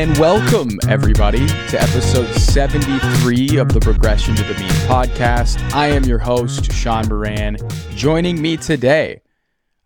[0.00, 5.60] and welcome everybody to episode 73 of the Regression to the Mean podcast.
[5.74, 7.58] I am your host, Shaun Moran.
[7.96, 9.20] Joining me today,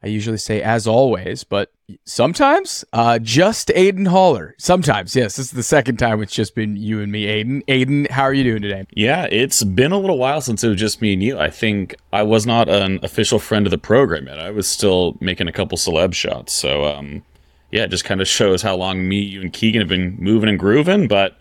[0.05, 1.73] I usually say as always, but
[2.05, 4.55] sometimes uh, just Aidan Haller.
[4.57, 7.65] Sometimes, yes, this is the second time it's just been you and me, Aidan.
[7.67, 8.87] Aidan, how are you doing today?
[8.93, 11.41] Yeah, it's been a little while since it was just me and you.
[11.41, 14.39] I think I was not an official friend of the program yet.
[14.39, 16.53] I was still making a couple celeb shots.
[16.53, 17.25] So, um,
[17.75, 20.49] yeah, it just kind of shows how long me, you, and Keegan have been moving
[20.49, 21.09] and grooving.
[21.09, 21.37] But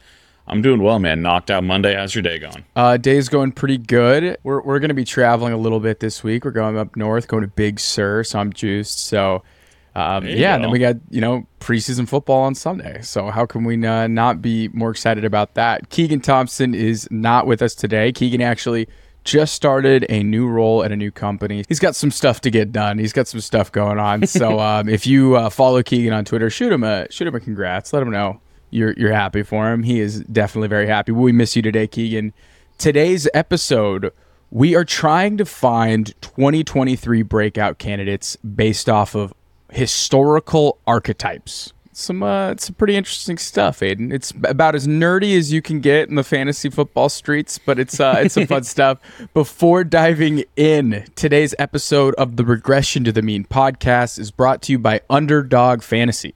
[0.47, 1.21] I'm doing well, man.
[1.21, 1.93] Knocked out Monday.
[1.93, 2.65] How's your day going?
[2.75, 4.39] Uh, day's going pretty good.
[4.41, 6.43] We're, we're going to be traveling a little bit this week.
[6.43, 9.05] We're going up north, going to Big Sur, so I'm juiced.
[9.05, 9.43] So,
[9.93, 13.03] um, yeah, and then we got, you know, preseason football on Sunday.
[13.03, 15.91] So, how can we uh, not be more excited about that?
[15.91, 18.11] Keegan Thompson is not with us today.
[18.11, 18.89] Keegan actually
[19.23, 21.63] just started a new role at a new company.
[21.67, 22.97] He's got some stuff to get done.
[22.97, 24.23] He's got some stuff going on.
[24.33, 27.39] So, um, if you uh, follow Keegan on Twitter, shoot him a shoot him a
[27.39, 27.93] congrats.
[27.93, 29.83] Let him know you're you're happy for him.
[29.83, 31.11] He is definitely very happy.
[31.11, 32.33] We miss you today, Keegan.
[32.79, 34.11] Today's episode,
[34.49, 39.33] we are trying to find 2023 breakout candidates based off of
[39.71, 41.73] historical archetypes.
[41.95, 44.11] Some uh, it's some pretty interesting stuff, Aidan.
[44.11, 47.99] It's about as nerdy as you can get in the fantasy football streets, but it's
[47.99, 48.99] uh, it's some fun stuff.
[49.33, 54.71] Before diving in, today's episode of the Regression to the Mean podcast is brought to
[54.71, 56.33] you by Underdog Fantasy.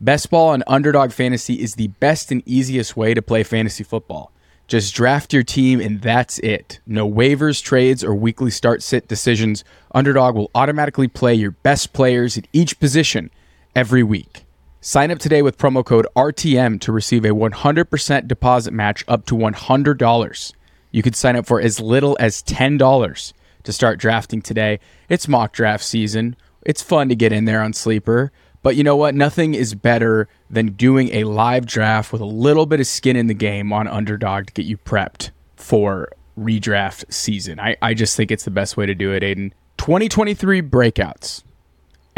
[0.00, 4.30] Best Ball and Underdog Fantasy is the best and easiest way to play fantasy football.
[4.68, 6.80] Just draft your team and that's it.
[6.86, 9.64] No waivers, trades, or weekly start sit decisions.
[9.92, 13.30] Underdog will automatically play your best players at each position
[13.74, 14.44] every week.
[14.80, 19.34] Sign up today with promo code RTM to receive a 100% deposit match up to
[19.34, 20.52] $100.
[20.92, 23.32] You can sign up for as little as $10
[23.64, 24.78] to start drafting today.
[25.08, 26.36] It's mock draft season.
[26.62, 28.30] It's fun to get in there on Sleeper.
[28.62, 29.16] But you know what?
[29.16, 33.26] Nothing is better than doing a live draft with a little bit of skin in
[33.26, 37.58] the game on Underdog to get you prepped for redraft season.
[37.58, 39.54] I, I just think it's the best way to do it, Aidan.
[39.78, 41.42] 2023 breakouts.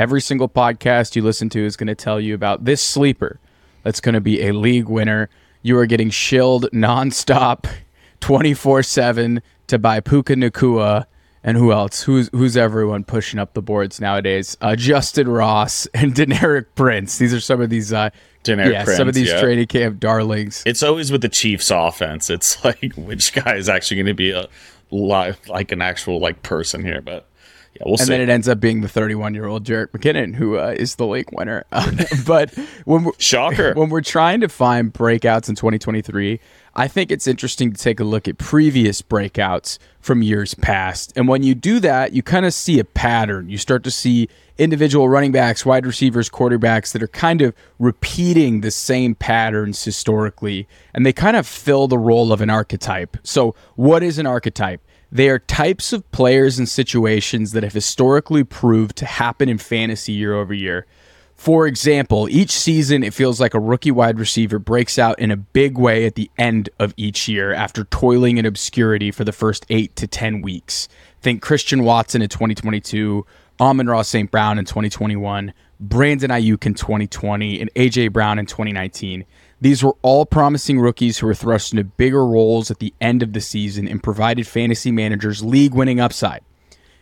[0.00, 3.38] Every single podcast you listen to is going to tell you about this sleeper
[3.82, 5.28] that's going to be a league winner.
[5.60, 7.70] You are getting shilled nonstop
[8.20, 11.04] 24 7 to buy Puka Nacua
[11.44, 12.04] and who else?
[12.04, 14.56] Who's who's everyone pushing up the boards nowadays?
[14.62, 17.18] Uh, Justin Ross and Deneric Prince.
[17.18, 17.92] These are some of these.
[17.92, 18.08] Uh,
[18.46, 19.42] yeah, Prince, some of these yeah.
[19.42, 20.62] training camp darlings.
[20.64, 22.30] It's always with the Chiefs' offense.
[22.30, 24.48] It's like which guy is actually going to be a
[24.90, 27.26] like an actual like person here, but.
[27.74, 28.06] Yeah, we'll and see.
[28.08, 31.06] then it ends up being the 31 year old Jerick McKinnon who uh, is the
[31.06, 31.64] league winner.
[32.26, 32.52] but
[32.84, 36.40] when we're, shocker, when we're trying to find breakouts in 2023,
[36.74, 41.12] I think it's interesting to take a look at previous breakouts from years past.
[41.16, 43.48] And when you do that, you kind of see a pattern.
[43.48, 48.60] You start to see individual running backs, wide receivers, quarterbacks that are kind of repeating
[48.60, 53.16] the same patterns historically, and they kind of fill the role of an archetype.
[53.22, 54.80] So, what is an archetype?
[55.12, 60.12] They are types of players and situations that have historically proved to happen in fantasy
[60.12, 60.86] year over year.
[61.34, 65.38] For example, each season it feels like a rookie wide receiver breaks out in a
[65.38, 69.64] big way at the end of each year after toiling in obscurity for the first
[69.70, 70.86] eight to 10 weeks.
[71.22, 73.24] Think Christian Watson in 2022,
[73.58, 74.30] Amon-Ra St.
[74.30, 78.08] Brown in 2021, Brandon Aiyuk in 2020, and A.J.
[78.08, 79.24] Brown in 2019.
[79.60, 83.34] These were all promising rookies who were thrust into bigger roles at the end of
[83.34, 86.42] the season and provided fantasy managers league winning upside.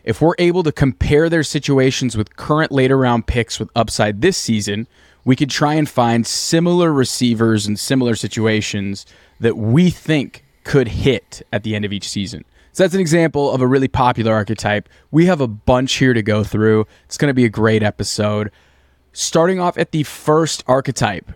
[0.03, 4.37] If we're able to compare their situations with current later round picks with upside this
[4.37, 4.87] season,
[5.23, 9.05] we could try and find similar receivers and similar situations
[9.39, 12.43] that we think could hit at the end of each season.
[12.73, 14.89] So that's an example of a really popular archetype.
[15.11, 16.87] We have a bunch here to go through.
[17.05, 18.51] It's going to be a great episode.
[19.11, 21.31] Starting off at the first archetype,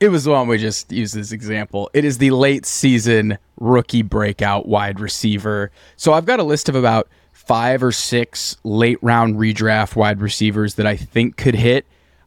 [0.00, 1.90] it was the one we just used as example.
[1.92, 5.70] It is the late season rookie breakout wide receiver.
[5.96, 10.74] So I've got a list of about five or six late round redraft wide receivers
[10.74, 11.86] that I think could hit.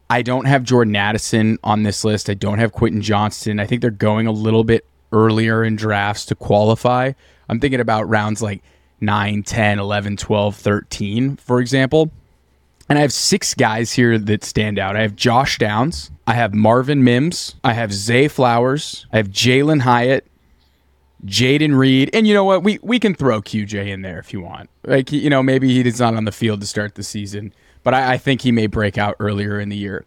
[0.10, 2.30] I don't have Jordan Addison on this list.
[2.30, 3.60] I don't have Quentin Johnston.
[3.60, 7.14] I think they're going a little bit earlier in drafts to qualify.
[7.48, 8.62] I'm thinking about rounds like
[9.00, 12.12] 9, 10, 11, 12, 13, for example.
[12.92, 14.98] And I have six guys here that stand out.
[14.98, 16.12] I have Josh Downs.
[16.28, 17.56] I have Marvin Mims.
[17.64, 19.06] I have Zay Flowers.
[19.14, 20.28] I have Jalin Hyatt.
[21.26, 22.64] Jayden Reed, and you know what?
[22.64, 24.70] We we can throw QJ in there if you want.
[24.84, 27.54] Like you know, maybe he he's not on the field to start the season,
[27.84, 30.04] but I, I think he may break out earlier in the year.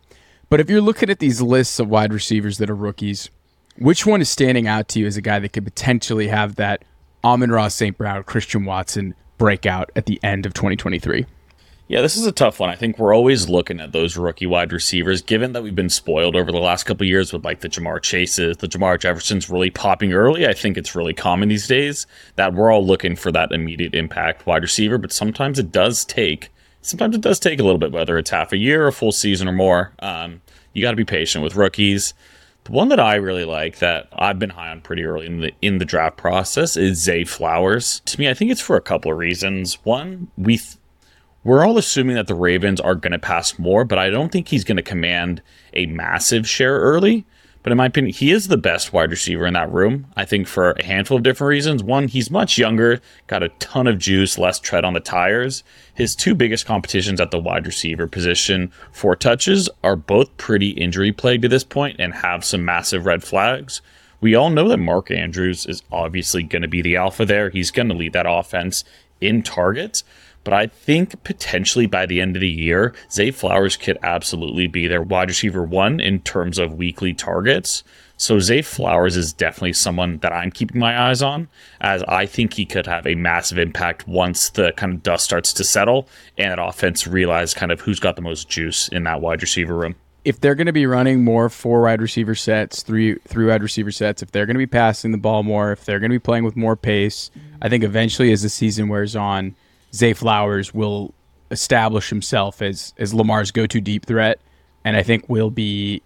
[0.50, 3.30] But if you're looking at these lists of wide receivers that are rookies,
[3.78, 6.84] which one is standing out to you as a guy that could potentially have that
[7.24, 7.96] Amon-Ra St.
[7.96, 11.24] Brown, Christian Watson breakout at the end of 2023?
[11.86, 12.70] Yeah, this is a tough one.
[12.70, 16.34] I think we're always looking at those rookie wide receivers, given that we've been spoiled
[16.34, 20.14] over the last couple years with like the Ja'Marr Chases, the Jamar Jeffersons really popping
[20.14, 20.46] early.
[20.46, 24.46] I think it's really common these days that we're all looking for that immediate impact
[24.46, 26.50] wide receiver, but sometimes it does take
[26.80, 29.48] sometimes it does take a little bit, whether it's half a year, a full season,
[29.48, 29.92] or more.
[29.98, 30.40] Um,
[30.72, 32.14] you got to be patient with rookies.
[32.64, 35.52] The one that I really like that I've been high on pretty early in the
[35.60, 38.00] in the draft process is Zay Flowers.
[38.06, 39.74] To me, I think it's for a couple of reasons.
[39.84, 40.76] One, we th-
[41.44, 44.48] we're all assuming that the Ravens are going to pass more, but I don't think
[44.48, 45.42] he's going to command
[45.74, 47.26] a massive share early.
[47.62, 50.06] But in my opinion, he is the best wide receiver in that room.
[50.16, 51.82] I think for a handful of different reasons.
[51.82, 55.64] One, he's much younger, got a ton of juice, less tread on the tires.
[55.94, 61.10] His two biggest competitions at the wide receiver position for touches are both pretty injury
[61.10, 63.80] plagued to this point and have some massive red flags.
[64.20, 67.48] We all know that Mark Andrews is obviously going to be the alpha there.
[67.48, 68.84] He's going to lead that offense
[69.22, 70.04] in targets.
[70.44, 74.86] But I think potentially by the end of the year, Zay Flowers could absolutely be
[74.86, 77.82] their wide receiver one in terms of weekly targets.
[78.16, 81.48] So Zay Flowers is definitely someone that I'm keeping my eyes on,
[81.80, 85.52] as I think he could have a massive impact once the kind of dust starts
[85.54, 86.08] to settle
[86.38, 89.74] and that offense realize kind of who's got the most juice in that wide receiver
[89.74, 89.96] room.
[90.24, 93.90] If they're going to be running more four wide receiver sets, three three wide receiver
[93.90, 96.20] sets, if they're going to be passing the ball more, if they're going to be
[96.20, 97.30] playing with more pace,
[97.60, 99.54] I think eventually as the season wears on,
[99.94, 101.14] Zay Flowers will
[101.50, 104.40] establish himself as as Lamar's go-to deep threat,
[104.84, 106.02] and I think will be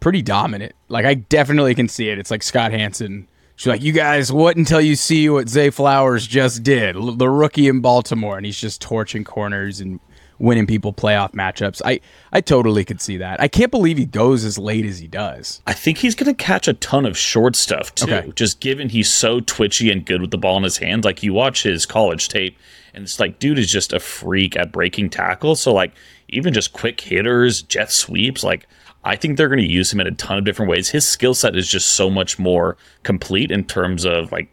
[0.00, 0.74] pretty dominant.
[0.88, 2.18] Like I definitely can see it.
[2.18, 3.28] It's like Scott Hanson.
[3.56, 7.68] She's like, you guys, what until you see what Zay Flowers just did, the rookie
[7.68, 10.00] in Baltimore, and he's just torching corners and
[10.38, 11.80] winning people playoff matchups.
[11.84, 12.00] I
[12.32, 13.40] I totally could see that.
[13.40, 15.62] I can't believe he goes as late as he does.
[15.66, 18.12] I think he's going to catch a ton of short stuff too.
[18.12, 18.32] Okay.
[18.34, 21.04] Just given he's so twitchy and good with the ball in his hands.
[21.04, 22.58] Like you watch his college tape,
[22.94, 25.60] and it's like, dude is just a freak at breaking tackles.
[25.60, 25.92] So like
[26.28, 28.66] even just quick hitters, jet sweeps, like.
[29.04, 30.88] I think they're going to use him in a ton of different ways.
[30.88, 34.48] His skill set is just so much more complete in terms of like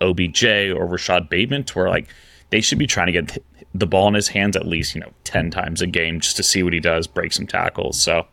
[0.00, 2.08] OBJ or Rashod Bateman, to where like
[2.48, 3.36] they should be trying to get
[3.74, 6.42] the ball in his hands at least, you know, 10 times a game just to
[6.42, 8.00] see what he does, break some tackles.
[8.00, 8.26] So,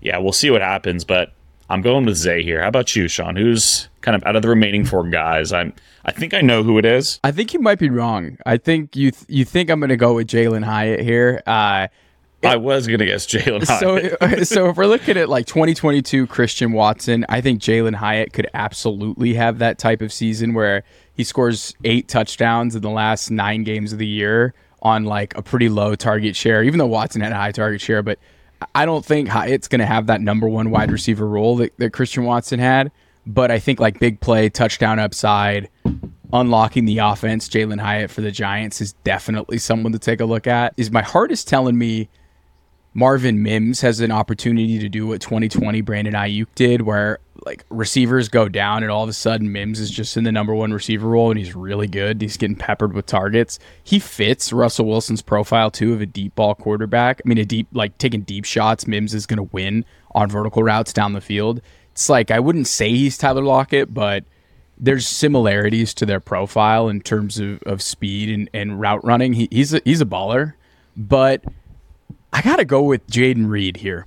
[0.00, 1.34] yeah, we'll see what happens, but
[1.68, 2.62] I'm going with Zay here.
[2.62, 3.36] How about you, Shaun?
[3.36, 5.52] Who's kind of out of the remaining four guys?
[5.52, 5.72] I'm
[6.04, 7.18] I think I know who it is.
[7.24, 8.38] I think you might be wrong.
[8.46, 11.42] I think you th- you think I'm going to go with Jalin Hyatt here.
[11.46, 11.88] Uh,
[12.44, 17.26] I was gonna guess Jalin So, so if we're looking at like 2022 Christian Watson,
[17.28, 20.84] I think Jalin Hyatt could absolutely have that type of season where
[21.14, 25.42] he scores eight touchdowns in the last nine games of the year on like a
[25.42, 26.62] pretty low target share.
[26.62, 28.18] Even though Watson had a high target share, but
[28.74, 31.92] I don't think Hyatt's going to have that number one wide receiver role that, that
[31.92, 32.90] Christian Watson had.
[33.26, 35.68] But I think like big play, touchdown upside,
[36.32, 40.46] unlocking the offense, Jalin Hyatt for the Giants is definitely someone to take a look
[40.46, 40.74] at.
[40.76, 42.08] Is my heart is telling me
[42.96, 48.30] Marvin Mims has an opportunity to do what 2020 Brandon Aiyuk did, where like receivers
[48.30, 51.06] go down and all of a sudden Mims is just in the number one receiver
[51.06, 52.22] role and he's really good.
[52.22, 53.58] He's getting peppered with targets.
[53.84, 57.20] He fits Russell Wilson's profile too of a deep ball quarterback.
[57.22, 58.86] I mean, a deep like taking deep shots.
[58.86, 59.84] Mims is going to win
[60.14, 61.60] on vertical routes down the field.
[61.92, 64.24] It's like I wouldn't say he's Tyler Lockett, but
[64.78, 69.34] there's similarities to their profile in terms of, of speed and, and route running.
[69.34, 70.54] He, he's a, he's a baller,
[70.96, 71.44] but
[72.36, 74.04] I got to go with Jayden Reed here.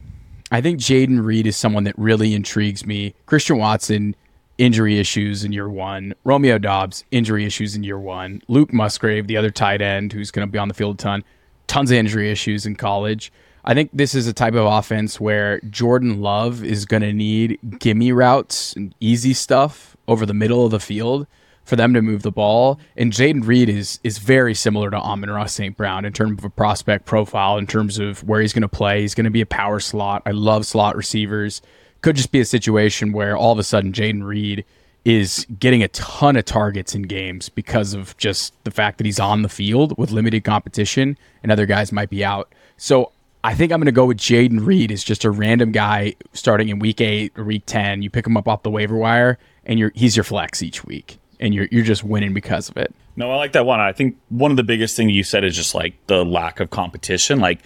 [0.51, 3.15] I think Jayden Reed is someone that really intrigues me.
[3.25, 4.15] Christian Watson,
[4.59, 6.13] injury issues in year one.
[6.23, 8.43] Romeo Doubs, injury issues in year one.
[8.47, 11.23] Luke Musgrave, the other tight end who's going to be on the field a ton,
[11.65, 13.33] tons of injury issues in college.
[13.65, 17.57] I think this is a type of offense where Jordan Love is going to need
[17.79, 21.25] gimme routes and easy stuff over the middle of the field
[21.69, 22.79] for them to move the ball.
[22.97, 25.77] And Jayden Reed is is very similar to Amon-Ra St.
[25.77, 29.01] Brown in terms of a prospect profile, in terms of where he's going to play.
[29.01, 30.23] He's going to be a power slot.
[30.25, 31.61] I love slot receivers.
[32.01, 34.65] Could just be a situation where all of a sudden Jayden Reed
[35.05, 39.19] is getting a ton of targets in games because of just the fact that he's
[39.19, 42.53] on the field with limited competition and other guys might be out.
[42.77, 43.11] So
[43.43, 46.69] I think I'm going to go with Jayden Reed as just a random guy starting
[46.69, 48.01] in week eight or week 10.
[48.01, 51.53] You pick him up off the waiver wire and he's your flex each week and
[51.53, 52.93] you're you're just winning because of it.
[53.15, 53.79] No, I like that one.
[53.79, 56.69] I think one of the biggest things you said is just like the lack of
[56.69, 57.39] competition.
[57.39, 57.59] Like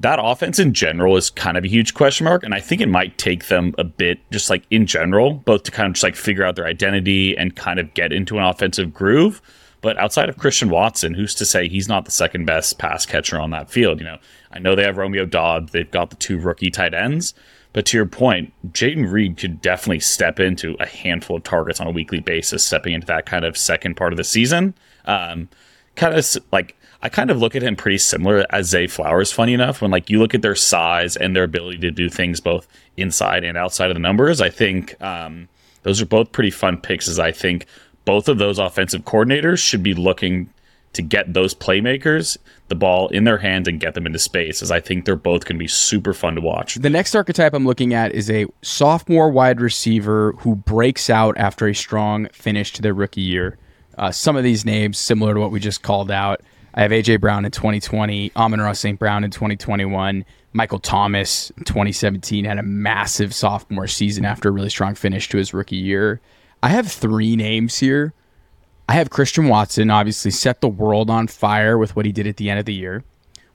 [0.00, 2.88] that offense in general is kind of a huge question mark, and I think it
[2.88, 6.16] might take them a bit, just like in general, both to kind of just like
[6.16, 9.42] figure out their identity and kind of get into an offensive groove.
[9.80, 13.40] But outside of Christian Watson, who's to say he's not the second best pass catcher
[13.40, 14.00] on that field?
[14.00, 14.18] You know,
[14.50, 17.34] I know they have Romeo Doubs, they've got the two rookie tight ends,
[17.72, 21.86] but to your point, Jayden Reed could definitely step into a handful of targets on
[21.86, 24.74] a weekly basis, stepping into that kind of second part of the season.
[25.04, 25.48] Um,
[25.96, 29.54] kind of like I kind of look at him pretty similar as Zay Flowers, funny
[29.54, 32.66] enough, when like you look at their size and their ability to do things both
[32.96, 34.40] inside and outside of the numbers.
[34.40, 35.48] I think um,
[35.82, 37.66] those are both pretty fun picks as I think
[38.04, 40.48] both of those offensive coordinators should be looking
[40.98, 42.36] to get those playmakers
[42.66, 45.44] the ball in their hands and get them into space as I think they're both
[45.44, 46.74] going to be super fun to watch.
[46.74, 51.68] The next archetype I'm looking at is a sophomore wide receiver who breaks out after
[51.68, 53.56] a strong finish to their rookie year.
[53.96, 56.40] Uh, some of these names similar to what we just called out.
[56.74, 58.98] I have AJ Brown in 2020, Amon-Ra St.
[58.98, 64.70] Brown in 2021, Michael Thomas in 2017 had a massive sophomore season after a really
[64.70, 66.20] strong finish to his rookie year.
[66.60, 68.12] I have three names here
[68.88, 72.38] I have Christian Watson, obviously set the world on fire with what he did at
[72.38, 73.04] the end of the year.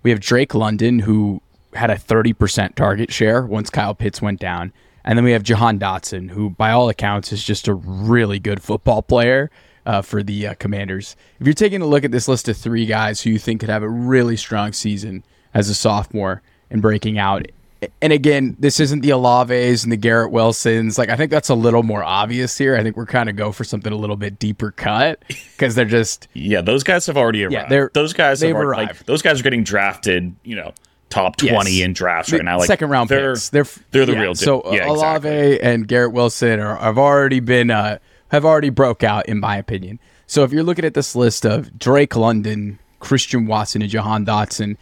[0.03, 1.41] We have Drake London, who
[1.73, 4.71] had a 30% target share once Kyle Pitts went down.
[5.03, 8.61] And then we have Jahan Dotson, who, by all accounts, is just a really good
[8.61, 9.49] football player
[9.87, 11.15] uh, for the uh, Commanders.
[11.39, 13.69] If you're taking a look at this list of three guys who you think could
[13.69, 17.47] have a really strong season as a sophomore and breaking out,
[18.01, 20.97] and again, this isn't the Olaves and the Garrett Wilsons.
[20.97, 22.75] Like I think that's a little more obvious here.
[22.75, 25.85] I think we're kind of go for something a little bit deeper cut because they're
[25.85, 26.61] just yeah.
[26.61, 27.53] Those guys have already arrived.
[27.53, 28.89] Yeah, they're, those guys they've have arrived.
[28.89, 30.35] Like, those guys are getting drafted.
[30.43, 30.73] You know,
[31.09, 31.85] top twenty yes.
[31.85, 32.57] in drafts right now.
[32.57, 33.49] Like second round they're, picks.
[33.49, 34.33] They're they're the yeah, real.
[34.33, 34.63] Deal.
[34.63, 35.61] So yeah, Olave exactly.
[35.61, 37.99] and Garrett Wilson are, have already been uh,
[38.29, 39.99] have already broke out in my opinion.
[40.25, 44.77] So if you're looking at this list of Drake London, Christian Watson, and Jahan Dotson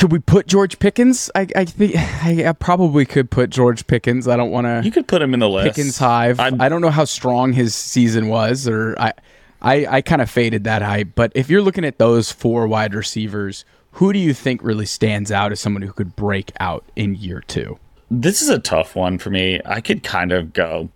[0.00, 1.30] could we put George Pickens?
[1.34, 4.26] I, I think I, I, probably could put George Pickens.
[4.26, 4.80] I don't want to.
[4.82, 5.76] You could put him in the list.
[5.76, 6.40] Pickens hive.
[6.40, 9.12] I'm, I do not know how strong his season was, or I,
[9.60, 11.10] I, I kind of faded that hype.
[11.14, 15.30] But if you're looking at those four wide receivers, who do you think really stands
[15.30, 17.78] out as someone who could break out in year two?
[18.10, 19.60] This is a tough one for me.
[19.66, 20.88] I could kind of go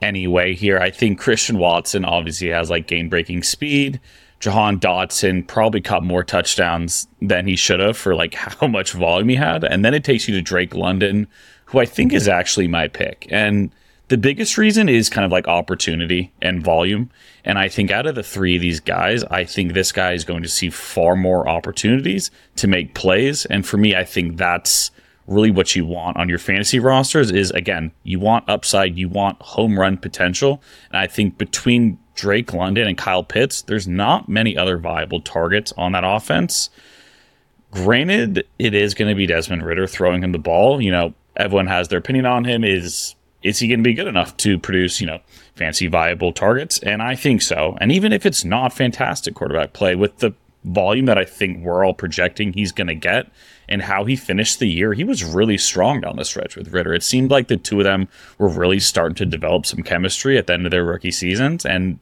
[0.00, 0.78] anyway here.
[0.78, 4.00] I think Christian Watson obviously has like game breaking speed.
[4.42, 9.28] Jahan Dotson probably caught more touchdowns than he should have for like how much volume
[9.28, 9.62] he had.
[9.62, 11.28] And then it takes you to Drake London,
[11.66, 13.28] who I think is actually my pick.
[13.30, 13.70] And
[14.08, 17.08] the biggest reason is kind of like opportunity and volume.
[17.44, 20.24] And I think out of the three of these guys, I think this guy is
[20.24, 23.44] going to see far more opportunities to make plays.
[23.46, 24.90] And for me, I think that's
[25.28, 29.40] really what you want on your fantasy rosters is again, you want upside, you want
[29.40, 30.60] home run potential.
[30.90, 35.72] And I think between Drake London and Kyle Pitts, there's not many other viable targets
[35.76, 36.70] on that offense.
[37.70, 40.80] Granted, it is going to be Desmond Ridder throwing him the ball.
[40.80, 42.64] You know, everyone has their opinion on him.
[42.64, 45.20] Is is he going to be good enough to produce, you know,
[45.56, 46.78] fancy viable targets?
[46.80, 47.76] And I think so.
[47.80, 50.32] And even if it's not fantastic quarterback play with the
[50.64, 53.30] volume that I think we're all projecting he's going to get
[53.68, 56.92] and how he finished the year, he was really strong down the stretch with Ridder.
[56.92, 60.46] It seemed like the two of them were really starting to develop some chemistry at
[60.46, 61.64] the end of their rookie seasons.
[61.64, 61.98] And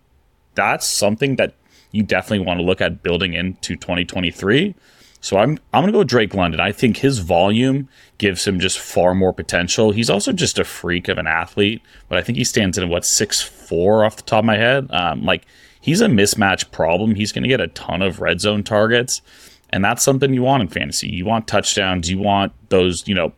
[0.54, 1.54] that's something that
[1.92, 4.74] you definitely want to look at building into 2023.
[5.20, 6.60] So I'm I'm gonna go Drake London.
[6.60, 9.90] I think his volume gives him just far more potential.
[9.90, 13.04] He's also just a freak of an athlete, but I think he stands in what
[13.04, 14.90] six four off the top of my head.
[14.90, 15.46] Um, like
[15.80, 17.14] he's a mismatch problem.
[17.14, 19.22] He's gonna get a ton of red zone targets,
[19.70, 21.08] and that's something you want in fantasy.
[21.08, 22.10] You want touchdowns.
[22.10, 23.32] You want those you know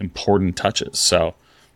[0.00, 0.98] important touches.
[0.98, 1.34] So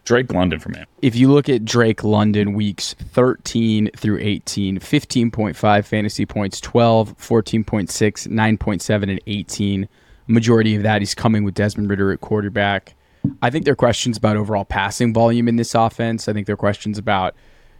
[0.08, 0.82] Drake London for me.
[1.02, 8.26] If you look at Drake London weeks 13 through 18, 15.5 fantasy points, 12, 14.6,
[8.26, 9.88] 9.7, and 18.
[10.26, 12.94] Majority of that he's coming with Desmond Ridder at quarterback.
[13.42, 16.26] I think there are questions about overall passing volume in this offense.
[16.28, 17.34] I think there are questions about,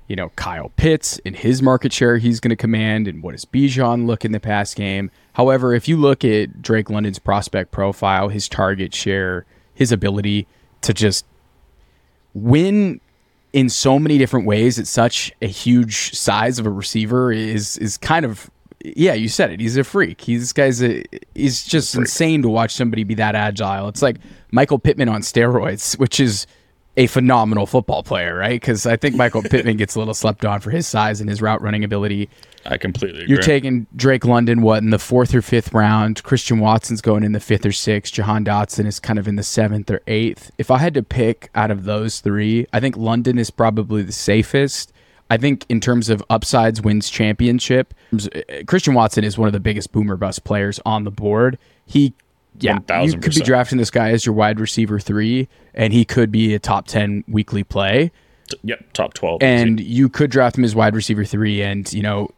[0.09, 3.45] you know, Kyle Pitts and his market share he's going to command and what does
[3.45, 5.11] Bijan look in the pass game.
[5.35, 10.47] However, if you look at Drake London's prospect profile, his target share, his ability
[10.81, 11.27] to just
[12.35, 13.00] win
[13.53, 17.97] in so many different ways at such a huge size of a receiver is is
[17.97, 18.50] kind of
[18.85, 19.59] yeah, you said it.
[19.59, 20.21] He's a freak.
[20.21, 23.88] He's this guy's a he's just insane to watch somebody be that agile.
[23.88, 24.17] It's like
[24.53, 26.47] Michael Pittman on steroids, which is
[26.99, 28.61] a phenomenal football player, right?
[28.61, 31.40] Because I think Michael Pittman gets a little slept on for his size and his
[31.40, 32.28] route running ability.
[32.67, 33.35] I completely agree.
[33.35, 36.23] You're taking Drake London, what, in the fourth or fifth round?
[36.25, 38.12] Christian Watson's going in the fifth or sixth.
[38.12, 40.50] Jahan Dotson is kind of in the seventh or eighth.
[40.59, 44.12] If I had to pick out of those three, I think London is probably the
[44.12, 44.93] safest.
[45.31, 49.61] I think in terms of upsides wins championship, uh, Christian Watson is one of the
[49.61, 51.59] biggest boomer bust players on the board.
[51.87, 52.14] He
[52.61, 56.05] yeah, 1, you could be drafting this guy as your wide receiver three, and he
[56.05, 58.11] could be a top ten weekly play.
[58.62, 59.43] Yep, top twelve.
[59.43, 62.31] And you could draft him as wide receiver three, and you know,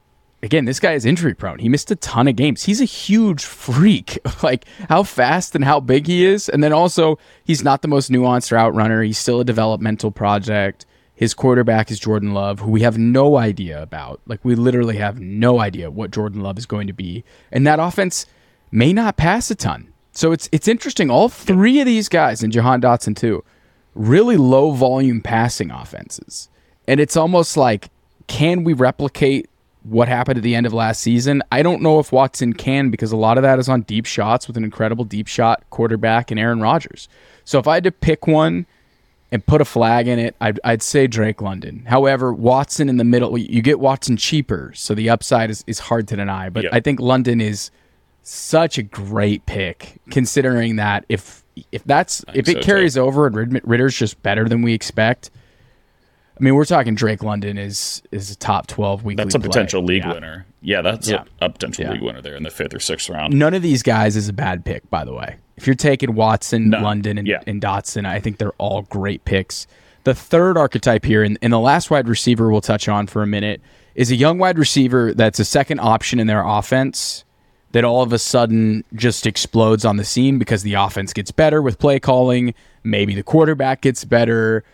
[0.42, 1.58] again, this guy is injury prone.
[1.58, 2.64] He missed a ton of games.
[2.64, 4.18] He's a huge freak.
[4.42, 8.10] like how fast and how big he is, and then also he's not the most
[8.10, 9.02] nuanced route runner.
[9.02, 10.86] He's still a developmental project.
[11.20, 14.22] His quarterback is Jordan Love, who we have no idea about.
[14.26, 17.24] Like, we literally have no idea what Jordan Love is going to be.
[17.52, 18.24] And that offense
[18.70, 19.89] may not pass a ton.
[20.12, 21.10] So it's it's interesting.
[21.10, 23.44] All three of these guys, and Jahan Dotson too,
[23.94, 26.48] really low volume passing offenses.
[26.88, 27.90] And it's almost like,
[28.26, 29.48] can we replicate
[29.82, 31.42] what happened at the end of last season?
[31.52, 34.46] I don't know if Watson can because a lot of that is on deep shots
[34.46, 37.08] with an incredible deep shot quarterback and Aaron Rodgers.
[37.44, 38.66] So if I had to pick one
[39.32, 41.84] and put a flag in it, I'd, I'd say Drake London.
[41.86, 46.08] However, Watson in the middle, you get Watson cheaper, so the upside is, is hard
[46.08, 46.50] to deny.
[46.50, 46.72] But yep.
[46.74, 47.70] I think London is
[48.22, 53.00] such a great pick, considering that if if that's if it so carries too.
[53.00, 55.30] over and Ridder's just better than we expect.
[56.38, 59.22] I mean, we're talking Drake London is is a top twelve weekly.
[59.22, 59.48] That's a play.
[59.48, 60.12] potential league yeah.
[60.12, 60.46] winner.
[60.62, 61.24] Yeah, that's yeah.
[61.40, 61.92] A, a, potential yeah.
[61.92, 63.38] league winner there in the fifth or sixth round.
[63.38, 65.36] None of these guys is a bad pick, by the way.
[65.56, 66.80] If you're taking Watson, no.
[66.80, 69.66] London, and, and, Dotson, I think they're all great picks.
[70.04, 73.26] The third archetype here, and, and the last wide receiver we'll touch on for a
[73.26, 73.60] minute,
[73.94, 77.24] is a young wide receiver that's a second option in their offense
[77.72, 81.62] that all of a sudden just explodes on the scene because the offense gets better
[81.62, 82.54] with play calling.
[82.82, 84.64] Maybe the quarterback gets better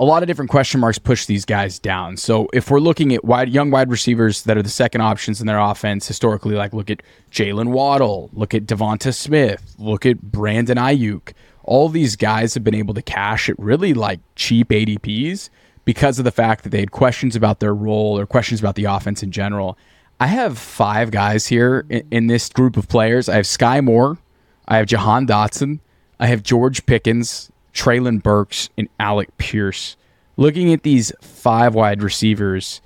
[0.00, 2.16] a lot of different question marks push these guys down.
[2.16, 5.46] So if we're looking at wide young wide receivers that are the second options in
[5.46, 7.02] their offense historically, like look at
[7.32, 11.32] Jaylen Waddle, look at Devonta Smith, look at Brandon Aiyuk.
[11.64, 15.50] All these guys have been able to cash at really like cheap ADPs
[15.84, 18.84] because of the fact that they had questions about their role or questions about the
[18.84, 19.76] offense in general.
[20.20, 23.28] I have five guys here in, in this group of players.
[23.28, 24.18] I have Skyy Moore,
[24.66, 25.80] I have Jahan Dotson,
[26.18, 29.96] I have George Pickens, Treylon Burks, and Alec Pierce.
[30.36, 32.80] Looking at these five wide receivers,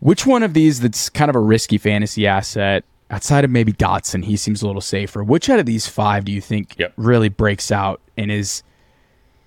[0.00, 4.24] which one of these that's kind of a risky fantasy asset outside of maybe Dotson?
[4.24, 5.24] He seems a little safer.
[5.24, 6.92] Which out of these five do you think yep.
[6.96, 8.62] really breaks out and is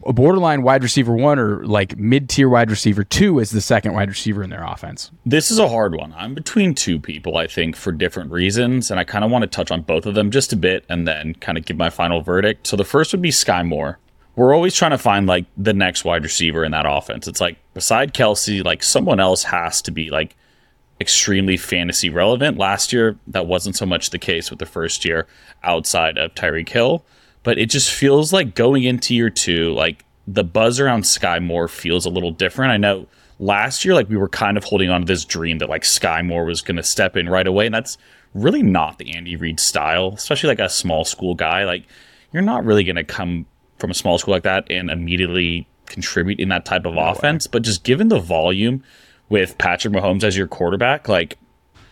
[0.05, 3.93] a borderline wide receiver one or like mid tier wide receiver two as the second
[3.93, 5.11] wide receiver in their offense?
[5.25, 6.13] This is a hard one.
[6.17, 8.91] I'm between two people, I think, for different reasons.
[8.91, 11.07] And I kind of want to touch on both of them just a bit and
[11.07, 12.67] then kind of give my final verdict.
[12.67, 13.99] So the first would be Skyy Moore
[14.39, 17.27] we're always trying to find like the next wide receiver in that offense.
[17.27, 20.37] It's like beside Kelce, like someone else has to be like
[21.01, 22.57] extremely fantasy relevant.
[22.57, 25.27] Last year, that wasn't so much the case with the first year
[25.63, 27.03] outside of Tyreek Hill,
[27.43, 31.67] but it just feels like going into year two, like the buzz around Skyy Moore
[31.67, 32.71] feels a little different.
[32.71, 33.07] I know
[33.39, 36.25] last year, like we were kind of holding on to this dream that like Skyy
[36.25, 37.97] Moore was going to step in right away, and that's
[38.33, 41.63] really not the Andy Reid style, especially like a small school guy.
[41.63, 41.85] Like
[42.31, 43.45] you're not really going to come
[43.77, 47.47] from a small school like that and immediately contribute in that type of no offense.
[47.47, 47.51] Way.
[47.53, 48.83] But just given the volume
[49.29, 51.37] with Patrick Mahomes as your quarterback, like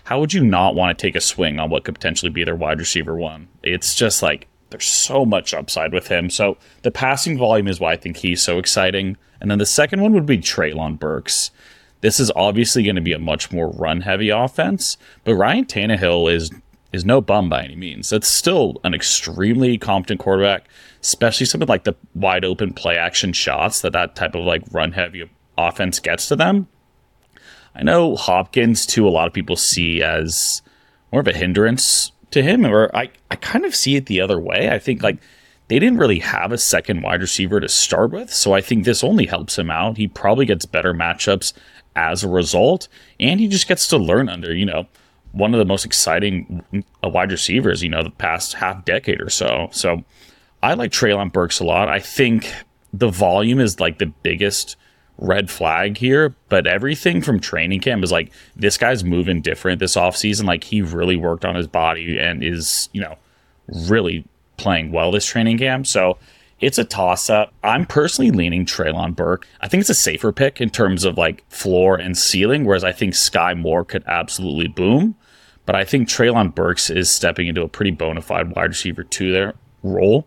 [0.03, 2.55] how would you not want to take a swing on what could potentially be their
[2.55, 3.47] wide receiver one?
[3.63, 6.29] It's just like there's so much upside with him.
[6.29, 9.17] So the passing volume is why I think he's so exciting.
[9.39, 11.51] And then the second one would be Treylon Burks.
[12.01, 16.31] This is obviously going to be a much more run heavy offense, but Ryan Tannehill
[16.31, 16.51] is
[16.93, 18.09] is no bum by any means.
[18.09, 20.69] That's still an extremely competent quarterback,
[21.01, 24.93] especially something like the wide open play action shots that that type of like run
[24.93, 26.67] heavy offense gets to them.
[27.75, 29.07] I know Hopkins too.
[29.07, 30.61] A lot of people see as
[31.11, 34.39] more of a hindrance to him, or I I kind of see it the other
[34.39, 34.69] way.
[34.69, 35.17] I think like
[35.67, 39.03] they didn't really have a second wide receiver to start with, so I think this
[39.03, 39.97] only helps him out.
[39.97, 41.53] He probably gets better matchups
[41.95, 42.87] as a result,
[43.19, 44.87] and he just gets to learn under you know
[45.31, 46.63] one of the most exciting
[47.03, 49.69] uh, wide receivers, you know, the past half decade or so.
[49.71, 50.03] So
[50.63, 51.89] I like Treylon Burks a lot.
[51.89, 52.51] I think
[52.93, 54.75] the volume is like the biggest
[55.17, 59.95] red flag here, but everything from training camp is like this guy's moving different this
[59.95, 60.45] offseason.
[60.45, 63.17] Like he really worked on his body and is, you know,
[63.67, 64.25] really
[64.57, 65.87] playing well this training camp.
[65.87, 66.17] So
[66.59, 67.53] it's a toss up.
[67.63, 69.47] I'm personally leaning Treylon Burke.
[69.61, 72.91] I think it's a safer pick in terms of like floor and ceiling, whereas I
[72.91, 75.15] think Skyy Moore could absolutely boom.
[75.65, 79.31] But I think Treylon Burks is stepping into a pretty bona fide wide receiver two
[79.31, 79.53] there
[79.83, 80.25] role,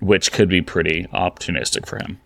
[0.00, 2.20] which could be pretty opportunistic for him.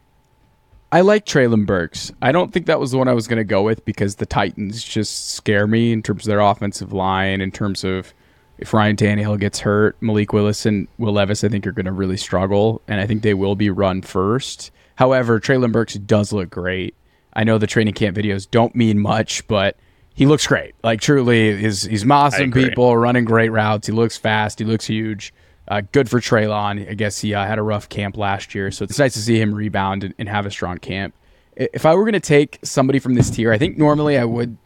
[0.93, 2.13] I like Treylon Burks.
[2.23, 4.27] I don't think that was the one I was going to go with because the
[4.27, 8.15] Titans just scare me in terms of their offensive line, in terms of
[8.59, 11.93] if Ryan Tannehill gets hurt, Malik Willis and Will Levis, I think are going to
[11.93, 14.71] really struggle, and I think they will be run first.
[14.95, 16.95] However, Treylon Burks does look great.
[17.35, 19.77] I know the training camp videos don't mean much, but
[20.15, 20.75] he looks great.
[20.83, 23.87] Like truly, he's he's mossing people, running great routes.
[23.87, 24.59] He looks fast.
[24.59, 25.35] He looks huge.
[25.69, 26.89] Uh, good for Treylon.
[26.89, 29.41] I guess he uh, had a rough camp last year, so it's nice to see
[29.41, 31.15] him rebound and, and have a strong camp.
[31.57, 34.57] If I were going to take somebody from this tier, I think normally I would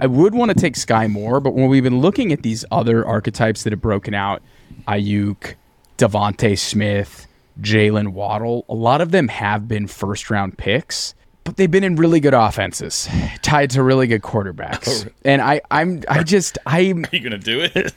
[0.00, 3.06] I would want to take Skyy Moore, but when we've been looking at these other
[3.06, 4.42] archetypes that have broken out,
[4.88, 5.54] Aiyuk,
[5.98, 7.26] Devonta Smith,
[7.60, 11.14] Jaylen Waddle, a lot of them have been first round picks
[11.48, 13.08] but they've been in really good offenses,
[13.40, 15.06] tied to really good quarterbacks.
[15.08, 16.80] Oh, and I, I'm, I just, I,
[17.12, 17.94] Are you gonna do it?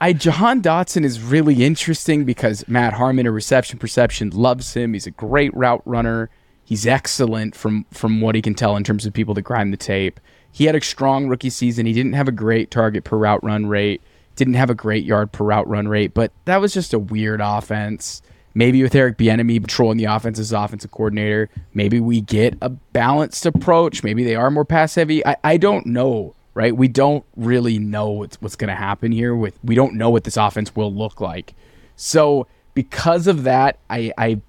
[0.00, 4.92] I, Jahan Dotson is really interesting because Matt Harmon, a reception perception, loves him.
[4.92, 6.30] He's a great route runner.
[6.64, 9.76] He's excellent from from what he can tell in terms of people that grind the
[9.78, 10.20] tape.
[10.50, 11.86] He had a strong rookie season.
[11.86, 14.02] He didn't have a great target per route run rate.
[14.36, 17.40] Didn't have a great yard per route run rate, but that was just a weird
[17.40, 18.22] offense.
[18.54, 23.46] Maybe with Eric Bieniemy patrolling the offense as offensive coordinator, maybe we get a balanced
[23.46, 24.02] approach.
[24.02, 25.24] Maybe they are more pass heavy.
[25.24, 26.76] I, I don't know, right?
[26.76, 29.32] We don't really know what's, what's going to happen here.
[29.32, 31.54] With we don't know what this offense will look like.
[31.94, 34.40] So because of that, I I,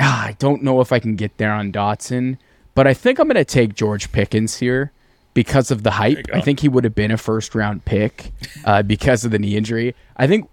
[0.00, 2.38] ah, I don't know if I can get there on Dotson,
[2.74, 4.90] but I think I'm going to take George Pickens here
[5.34, 6.26] because of the hype.
[6.34, 8.32] I think he would have been a first round pick
[8.64, 9.94] uh, because of the knee injury.
[10.16, 10.50] I think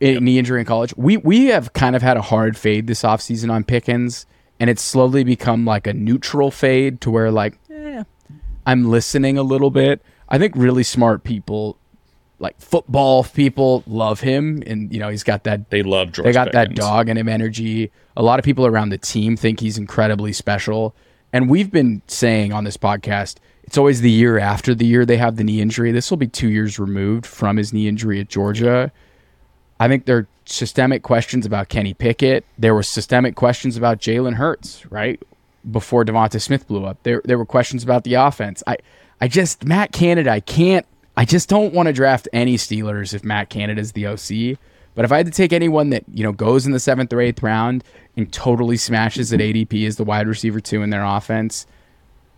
[0.00, 0.94] in knee injury in college.
[0.96, 4.24] We we have kind of had a hard fade this offseason on Pickens,
[4.58, 8.04] and it's slowly become like a neutral fade to where like, eh,
[8.64, 10.00] I'm listening a little bit.
[10.32, 11.76] I think really smart people,
[12.38, 15.68] like football people, love him, and you know he's got that.
[15.68, 16.24] They love George.
[16.24, 17.92] They got that dog in him energy.
[18.16, 20.94] A lot of people around the team think he's incredibly special,
[21.34, 23.36] and we've been saying on this podcast.
[23.64, 25.92] It's always the year after the year they have the knee injury.
[25.92, 28.90] This will be two years removed from his knee injury at Georgia.
[29.78, 32.44] I think there are systemic questions about Kenny Pickett.
[32.58, 35.22] There were systemic questions about Jalen Hurts, right?
[35.70, 37.02] Before Devonta Smith blew up.
[37.02, 38.62] There there were questions about the offense.
[38.66, 38.78] I
[39.22, 40.84] I just Matt Canada, I can't
[41.16, 44.58] I just don't want to draft any Steelers if Matt Canada is the OC.
[44.94, 47.20] But if I had to take anyone that, you know, goes in the seventh or
[47.20, 47.84] eighth round
[48.16, 51.66] and totally smashes at ADP as the wide receiver two in their offense,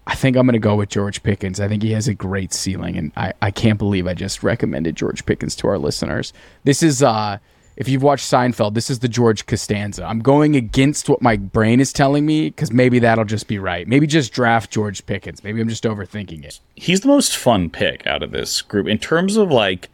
[0.06, 1.58] I think I'm going to go with George Pickens.
[1.58, 4.94] I think he has a great ceiling, and I, I can't believe I just recommended
[4.94, 6.32] George Pickens to our listeners.
[6.64, 7.38] This is, uh,
[7.76, 10.04] if you've watched Seinfeld, this is the George Costanza.
[10.04, 13.87] I'm going against what my brain is telling me because maybe that'll just be right.
[13.88, 15.42] Maybe just draft George Pickens.
[15.42, 16.60] Maybe I'm just overthinking it.
[16.76, 19.88] He's the most fun pick out of this group in terms of like,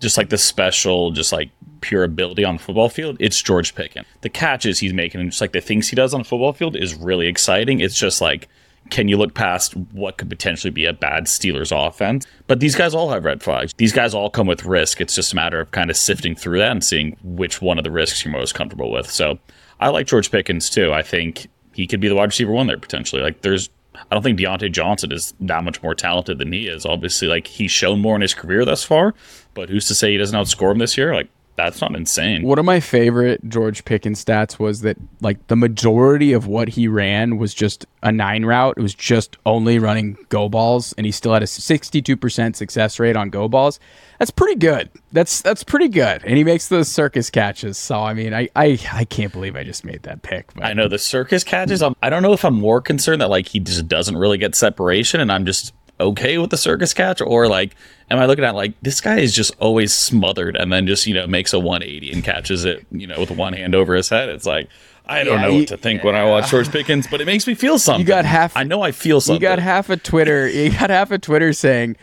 [0.00, 3.16] just like the special, just like pure ability on the football field.
[3.20, 4.06] It's George Pickens.
[4.22, 6.76] The catches he's making and just like the things he does on the football field
[6.76, 7.80] is really exciting.
[7.80, 8.48] It's just like
[8.90, 12.26] can you look past what could potentially be a bad Steelers offense?
[12.46, 13.72] But these guys all have red flags.
[13.76, 15.00] These guys all come with risk.
[15.00, 17.84] It's just a matter of kind of sifting through that and seeing which one of
[17.84, 19.10] the risks you're most comfortable with.
[19.10, 19.38] So
[19.80, 20.92] I like George Pickens too.
[20.92, 23.22] I think he could be the wide receiver one there potentially.
[23.22, 23.70] Like there's
[24.10, 26.84] I don't think Diontae Johnson is that much more talented than he is.
[26.84, 29.14] Obviously, like he's shown more in his career thus far,
[29.54, 31.14] but who's to say he doesn't outscore him this year?
[31.14, 32.42] Like that's not insane.
[32.42, 36.86] One of my favorite George Pickens stats was that like the majority of what he
[36.86, 38.74] ran was just a nine route.
[38.76, 43.16] It was just only running go balls, and he still had a 62% success rate
[43.16, 43.80] on go balls.
[44.18, 44.90] That's pretty good.
[45.12, 46.22] That's that's pretty good.
[46.24, 47.78] And he makes those circus catches.
[47.78, 50.52] So I mean, I I, I can't believe I just made that pick.
[50.54, 50.64] But.
[50.64, 51.82] I know the circus catches.
[51.82, 54.54] I'm, I don't know if I'm more concerned that like he just doesn't really get
[54.54, 57.74] separation, and I'm just okay with the circus catch, or like,
[58.10, 61.14] am I looking at like this guy is just always smothered and then just you
[61.14, 64.28] know makes a 180 and catches it you know with one hand over his head?
[64.28, 64.68] It's like
[65.08, 67.26] I don't Yeah, know you- what to think when I watch George Pickens, but it
[67.26, 68.00] makes me feel something.
[68.00, 69.40] You got half- I know I feel something.
[69.40, 70.48] You got half a Twitter.
[70.48, 71.96] You got half a Twitter saying,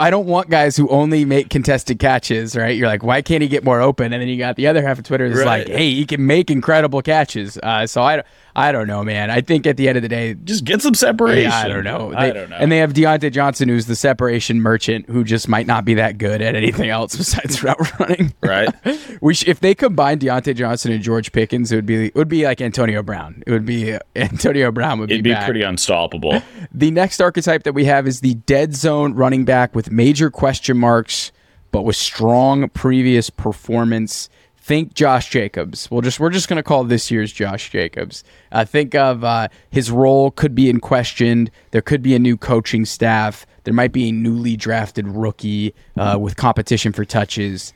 [0.00, 2.76] "I don't want guys who only make contested catches." Right?
[2.76, 4.12] You're like, why can't he get more open?
[4.12, 5.66] And then you got the other half of Twitter that's Right.
[5.68, 8.22] like, "Hey, he can make incredible catches." Uh, so I,
[8.58, 9.30] I don't know, man.
[9.30, 11.50] I think at the end of the day, just get some separation.
[11.50, 12.12] Yeah, I don't know.
[12.16, 12.56] I don't know.
[12.56, 16.18] And they have Diontae Johnson, who's the separation merchant, who just might not be that
[16.18, 18.34] good at anything else besides route running.
[18.42, 18.68] right.
[19.20, 22.28] We sh- if they combine Diontae Johnson and George Pickens, it would be it would
[22.28, 23.42] be like Antonio Brown.
[23.46, 26.40] It would be uh, Antonio Brown would It'd be be pretty unstoppable.
[26.72, 30.76] The next archetype that we have is the dead zone running back with major question
[30.78, 31.32] marks,
[31.72, 34.28] but with strong previous performance.
[34.68, 35.90] Think Josh Jacobs.
[35.90, 38.22] We'll just we're just gonna call this year's Josh Jacobs.
[38.52, 41.48] Uh, think of uh, his role could be in question.
[41.70, 43.46] There could be a new coaching staff.
[43.64, 47.72] There might be a newly drafted rookie uh, with competition for touches.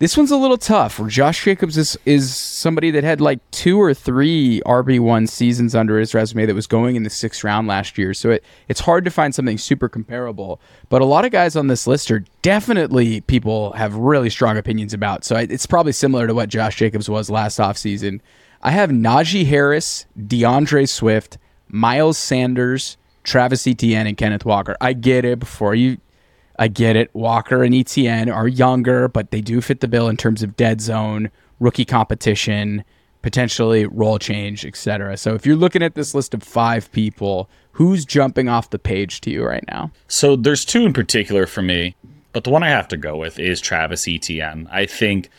[0.00, 0.98] This one's a little tough.
[0.98, 5.74] Where Josh Jacobs is is somebody that had like two or three RB one seasons
[5.74, 8.14] under his resume that was going in the sixth round last year.
[8.14, 10.58] So it it's hard to find something super comparable.
[10.88, 14.94] But a lot of guys on this list are definitely people have really strong opinions
[14.94, 15.22] about.
[15.22, 18.20] So it- it's probably similar to what Josh Jacobs was last offseason.
[18.62, 21.36] I have Najee Harris, D'Andre Swift,
[21.68, 24.76] Miles Sanders, Travis Etienne, and Kenneth Walker.
[24.80, 25.38] I get it.
[25.40, 25.98] Before you
[26.60, 27.08] I get it.
[27.14, 30.82] Walker and Etienne are younger, but they do fit the bill in terms of dead
[30.82, 32.84] zone, rookie competition,
[33.22, 35.16] potentially role change, etc.
[35.16, 39.22] So if you're looking at this list of five people, who's jumping off the page
[39.22, 39.90] to you right now?
[40.06, 41.96] So there's two in particular for me,
[42.34, 44.68] but the one I have to go with is Travis Etienne.
[44.70, 45.30] I think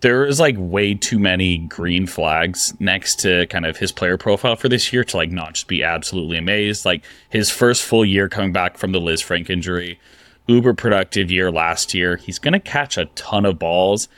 [0.00, 4.56] there is like way too many green flags next to kind of his player profile
[4.56, 6.84] for this year to like not just be absolutely amazed.
[6.84, 10.00] Like his first full year coming back from the Lisfranc injury,
[10.46, 12.16] uber productive year last year.
[12.16, 14.08] He's going to catch a ton of balls.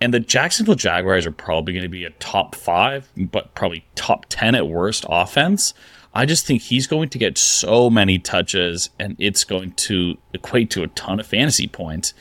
[0.00, 4.26] And the Jacksonville Jaguars are probably going to be a top five, but probably top
[4.28, 5.72] 10 at worst offense.
[6.14, 10.70] I just think he's going to get so many touches and it's going to equate
[10.70, 12.14] to a ton of fantasy points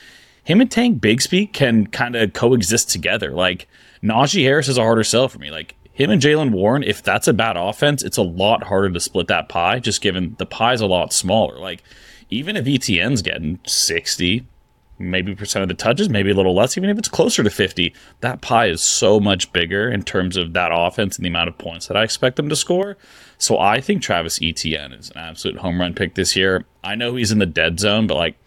[0.45, 3.31] him and Tank Bigsby can kind of coexist together.
[3.31, 3.67] Like
[4.01, 5.49] Najee Harris is a harder sell for me.
[5.49, 8.99] Like him and Jaylen Warren, if that's a bad offense, it's a lot harder to
[8.99, 11.57] split that pie, just given the pie's a lot smaller.
[11.57, 11.83] Like
[12.29, 14.45] even if Etienne's getting 60,
[14.97, 17.93] maybe percent of the touches, maybe a little less, even if it's closer to 50,
[18.21, 21.57] that pie is so much bigger in terms of that offense and the amount of
[21.57, 22.97] points that I expect them to score.
[23.37, 26.65] So I think Travis Etienne is an absolute home run pick this year.
[26.83, 28.37] I know he's in the dead zone, but like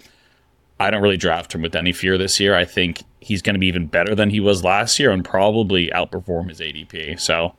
[0.80, 2.54] I don't really draft him with any fear this year.
[2.54, 5.88] I think he's going to be even better than he was last year and probably
[5.88, 7.20] outperform his ADP.
[7.20, 7.54] So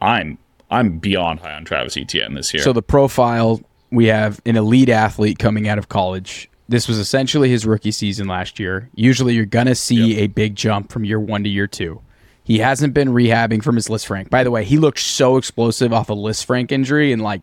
[0.00, 0.38] I'm
[0.70, 2.62] I'm beyond high on Travis Etienne this year.
[2.62, 6.50] So the profile we have an elite athlete coming out of college.
[6.68, 8.90] This was essentially his rookie season last year.
[8.94, 10.18] Usually you're going to see yep.
[10.18, 12.00] a big jump from year 1 to year 2.
[12.42, 14.30] He hasn't been rehabbing from his Lisfranc.
[14.30, 17.42] By the way, he looked so explosive off a Lisfranc injury and like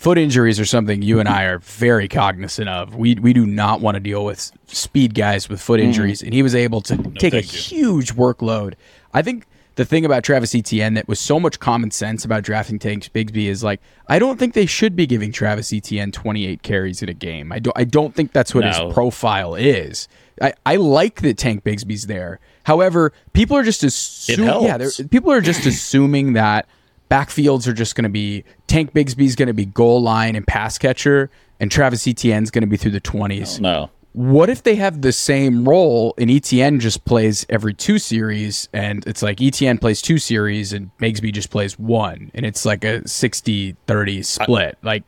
[0.00, 2.96] foot injuries are something you and I are very cognizant of.
[2.96, 5.88] We we do not want to deal with speed guys with foot mm-hmm.
[5.88, 6.28] injuries, mm-hmm.
[6.28, 7.42] and he was able to no, take a you.
[7.42, 8.74] huge workload.
[9.12, 9.46] I think
[9.80, 13.46] the thing about Travis Etienne that was so much common sense about drafting Tank Bigsby
[13.46, 17.14] is like I don't think they should be giving Travis Etienne 28 carries in a
[17.14, 17.50] game.
[17.50, 18.68] I don't I don't think that's what no.
[18.68, 20.06] his profile is.
[20.38, 22.40] I, I like that Tank Bigsby's there.
[22.64, 26.68] However, people are just assuming yeah, people are just assuming that
[27.10, 30.76] backfields are just going to be Tank Bigsby's going to be goal line and pass
[30.76, 33.60] catcher, and Travis Etienne's going to be through the 20s.
[33.60, 33.88] no.
[34.12, 39.06] What if they have the same role and Etienne just plays every two series and
[39.06, 43.06] it's like Etienne plays two series and Bigsby just plays one and it's like a
[43.06, 44.78] 60 30 split?
[44.82, 45.04] I, like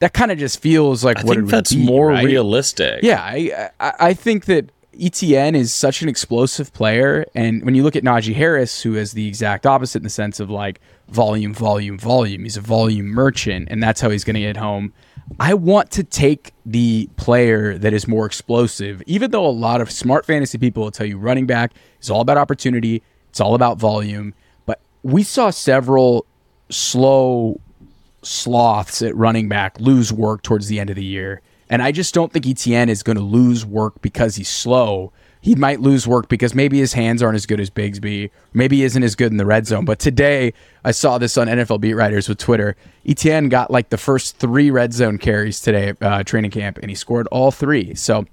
[0.00, 2.24] that kind of just feels like I what think that's be, more right?
[2.24, 3.02] realistic.
[3.02, 7.24] Yeah, I, I, I think that Etienne is such an explosive player.
[7.34, 10.40] And when you look at Najee Harris, who is the exact opposite in the sense
[10.40, 14.40] of like volume, volume, volume, he's a volume merchant, and that's how he's going to
[14.40, 14.92] get home.
[15.40, 19.90] I want to take the player that is more explosive, even though a lot of
[19.90, 23.78] smart fantasy people will tell you running back is all about opportunity, it's all about
[23.78, 24.34] volume.
[24.66, 26.26] But we saw several
[26.68, 27.60] slow
[28.22, 31.40] sloths at running back lose work towards the end of the year.
[31.68, 35.12] And I just don't think Etienne is going to lose work because he's slow.
[35.42, 38.30] He might lose work because maybe his hands aren't as good as Bigsby.
[38.54, 39.84] Maybe he isn't as good in the red zone.
[39.84, 42.76] But today, I saw this on NFL beat writers with Twitter.
[43.04, 46.94] Etienne got like the first three red zone carries today uh, training camp, and he
[46.94, 47.92] scored all three.
[47.96, 48.24] So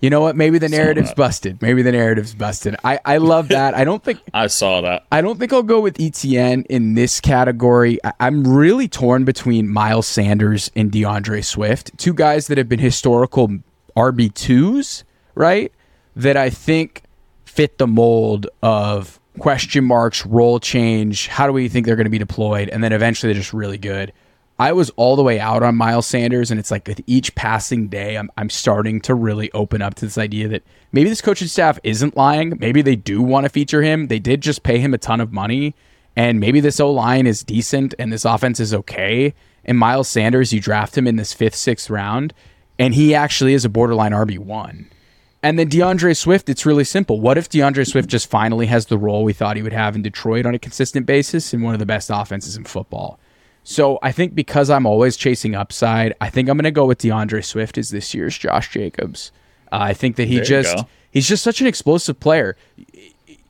[0.00, 0.36] you know what?
[0.36, 1.60] Maybe the narrative's busted.
[1.62, 2.76] Maybe the narrative's busted.
[2.84, 3.74] I, I love that.
[3.74, 5.04] I don't think I saw that.
[5.10, 7.98] I don't think I'll go with Etienne in this category.
[8.04, 12.80] I, I'm really torn between Miles Sanders and D'Andre Swift, two guys that have been
[12.80, 13.48] historical
[13.96, 15.72] RB twos, right?
[16.14, 17.02] That I think
[17.44, 21.28] fit the mold of question marks, role change.
[21.28, 22.68] How do we think they're going to be deployed?
[22.68, 24.12] And then eventually they're just really good.
[24.58, 27.88] I was all the way out on Miles Sanders, and it's like with each passing
[27.88, 31.48] day, I'm, I'm starting to really open up to this idea that maybe this coaching
[31.48, 32.58] staff isn't lying.
[32.60, 34.06] Maybe they do want to feature him.
[34.06, 35.74] They did just pay him a ton of money,
[36.14, 39.34] and maybe this O line is decent and this offense is okay.
[39.64, 42.32] And Miles Sanders, you draft him in this fifth, sixth round,
[42.78, 44.86] and he actually is a borderline RB1.
[45.42, 47.20] And then D'Andre Swift, it's really simple.
[47.20, 50.02] What if D'Andre Swift just finally has the role we thought he would have in
[50.02, 53.18] Detroit on a consistent basis in one of the best offenses in football?
[53.64, 56.98] So I think because I'm always chasing upside, I think I'm going to go with
[56.98, 59.32] D'Andre Swift as this year's Josh Jacobs.
[59.70, 62.56] Uh, I think that he there just he's just such an explosive player.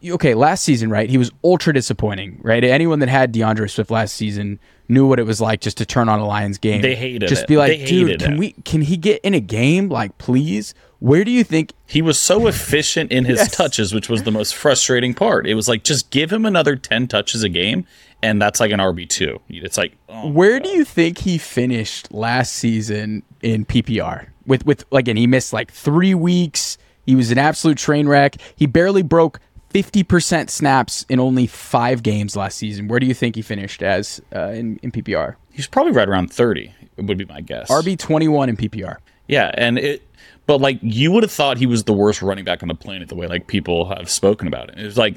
[0.05, 1.09] Okay, last season, right?
[1.09, 2.65] He was ultra disappointing, right?
[2.65, 6.09] Anyone that had D'Andre Swift last season knew what it was like just to turn
[6.09, 6.83] on a Lions game.
[6.83, 7.49] They hated just it.
[7.49, 8.39] be like, dude, can it.
[8.39, 9.89] we can he get in a game?
[9.89, 10.75] Like, please.
[11.03, 13.51] Where do you think he was so efficient in his yes.
[13.57, 15.49] touches, which was the most frustrating part?
[15.49, 17.89] It was like just give him another ten touches a game,
[18.23, 19.41] and that's like an RB two.
[19.49, 24.29] It's like oh where do you think he finished last season in PPR?
[24.47, 26.79] With with like and he missed like three weeks.
[27.05, 28.37] He was an absolute train wreck.
[28.55, 29.41] He barely broke
[29.75, 32.87] 50% snaps in only five games last season.
[32.87, 35.35] Where do you think he finished as uh, in, in PPR?
[35.51, 37.69] He's probably right around 30, would be my guess.
[37.69, 38.99] RB 21 in PPR.
[39.29, 39.51] Yeah.
[39.55, 40.03] And it,
[40.47, 43.09] but like you would have thought he was the worst running back on the planet
[43.09, 44.79] the way like people have spoken about it.
[44.79, 45.15] It was like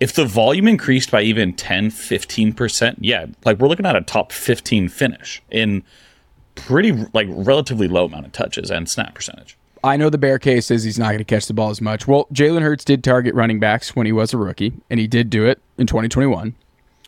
[0.00, 4.32] if the volume increased by even 10, 15%, yeah, like we're looking at a top
[4.32, 5.82] 15 finish in
[6.54, 9.56] pretty like relatively low amount of touches and snap percentage.
[9.84, 12.06] I know the bear case is he's not going to catch the ball as much.
[12.08, 15.30] Well, Jalen Hurts did target running backs when he was a rookie, and he did
[15.30, 16.54] do it in 2021.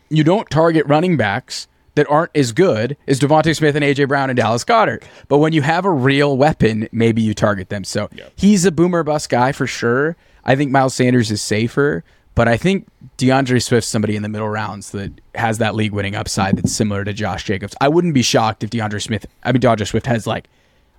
[0.09, 4.31] You don't target running backs that aren't as good as DeVonta Smith and AJ Brown
[4.31, 5.03] and Dallas Goedert.
[5.29, 7.85] But when you have a real weapon, maybe you target them.
[7.85, 10.17] So he's a boomer bust guy for sure.
[10.45, 12.03] I think Miles Sanders is safer,
[12.35, 16.15] but I think D'Andre Swift's somebody in the middle rounds that has that league winning
[16.15, 17.75] upside that's similar to Josh Jacobs.
[17.81, 20.49] I wouldn't be shocked if DeAndre Smith, I mean, D'Andre Swift has like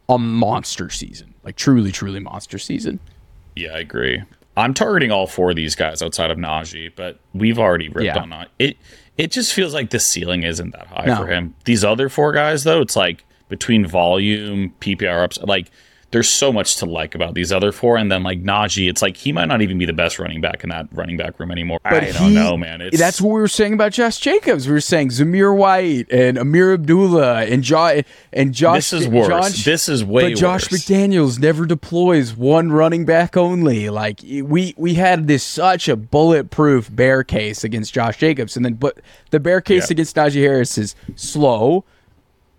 [0.10, 2.99] a monster season, like truly, truly monster season.
[3.56, 4.21] Yeah, I agree.
[4.58, 8.19] I'm targeting all four of these guys outside of Najee, but we've already ripped Yeah.
[8.19, 8.47] on Najee.
[8.60, 8.77] It
[9.17, 11.17] it just feels like the ceiling isn't that high No.
[11.17, 11.54] for him.
[11.65, 15.69] These other four guys, though, it's like between volume, PPR ups, like
[16.12, 19.15] there's so much to like about these other four, and then like Najee, it's like
[19.17, 21.80] he might not even be the best running back in that running back room anymore.
[21.84, 22.82] But I don't know, man.
[22.82, 24.67] It's, That's what we were saying about Josh Jacobs.
[24.67, 28.02] We were saying Zamir White and Ameer Abdullah and jo-
[28.34, 28.89] and Josh.
[28.89, 29.28] this is worse.
[29.28, 30.84] Josh- this is way but Josh worse.
[30.86, 33.89] McDaniels never deploys one running back only.
[33.89, 38.74] Like we we had this such a bulletproof bear case against Josh Jacobs, and then
[38.74, 39.93] but the bear case Yeah.
[39.93, 41.86] against Najee Harris is slow,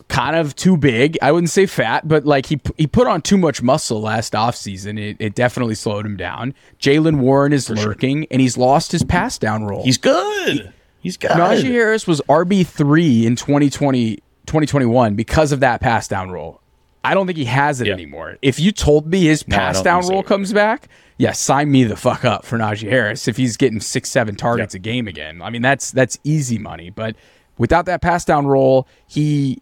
[0.08, 1.18] kind of too big.
[1.22, 4.98] I wouldn't say fat, but like he he put on too much muscle last offseason.
[4.98, 6.54] It, it definitely slowed him down.
[6.80, 9.82] Jaylen Warren is lurking, and he's lost his pass down role.
[9.84, 10.52] He's good.
[10.52, 11.30] He, he's good.
[11.32, 16.60] Najee Harris was RB3 in 2020, 2021 because of that pass down role.
[17.04, 17.94] I don't think he has it Yeah.
[17.94, 18.38] anymore.
[18.42, 20.88] If you told me his pass don't down think so role comes back,
[21.18, 24.74] yeah, sign me the fuck up for Najee Harris if he's getting six, seven targets
[24.74, 25.42] a game again.
[25.42, 26.90] I mean, that's that's easy money.
[26.90, 27.16] But
[27.58, 29.60] without that pass down role, he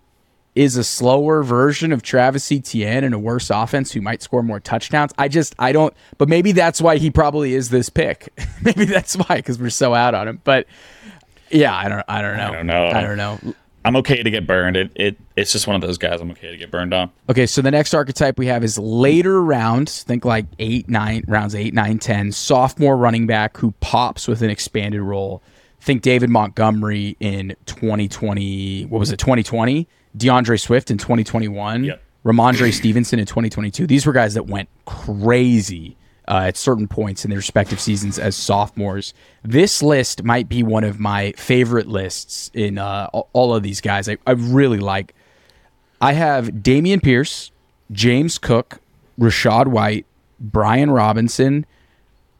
[0.60, 4.60] is a slower version of Travis Etienne and a worse offense who might score more
[4.60, 5.10] touchdowns.
[5.16, 5.94] I just I don't.
[6.18, 8.28] But maybe that's why he probably is this pick.
[8.62, 10.40] maybe that's why because we're so out on him.
[10.44, 10.66] But
[11.50, 12.04] yeah, I don't.
[12.06, 12.42] I don't know.
[12.42, 12.86] I don't know.
[12.88, 13.54] I don't know.
[13.86, 14.76] I'm okay to get burned.
[14.76, 16.20] It, it it's just one of those guys.
[16.20, 17.10] I'm okay to get burned on.
[17.30, 20.02] Okay, so the next archetype we have is later rounds.
[20.02, 22.32] Think like eight, nine rounds, eight, nine, ten.
[22.32, 25.42] Sophomore running back who pops with an expanded role.
[25.80, 28.84] Think David Montgomery in 2020.
[28.84, 29.16] What was it?
[29.16, 29.88] 2020.
[30.16, 31.84] D'Andre Swift in 2021.
[31.84, 32.02] Yep.
[32.24, 33.86] Rhamondre Stevenson in 2022.
[33.86, 35.96] These were guys that went crazy
[36.28, 39.14] uh, at certain points in their respective seasons as sophomores.
[39.42, 44.08] This list might be one of my favorite lists in uh, all- of these guys.
[44.08, 45.14] I, I really like.
[46.00, 47.50] I have Dameon Pierce,
[47.90, 48.80] James Cook,
[49.18, 50.06] Rachaad White,
[50.38, 51.64] Brian Robinson,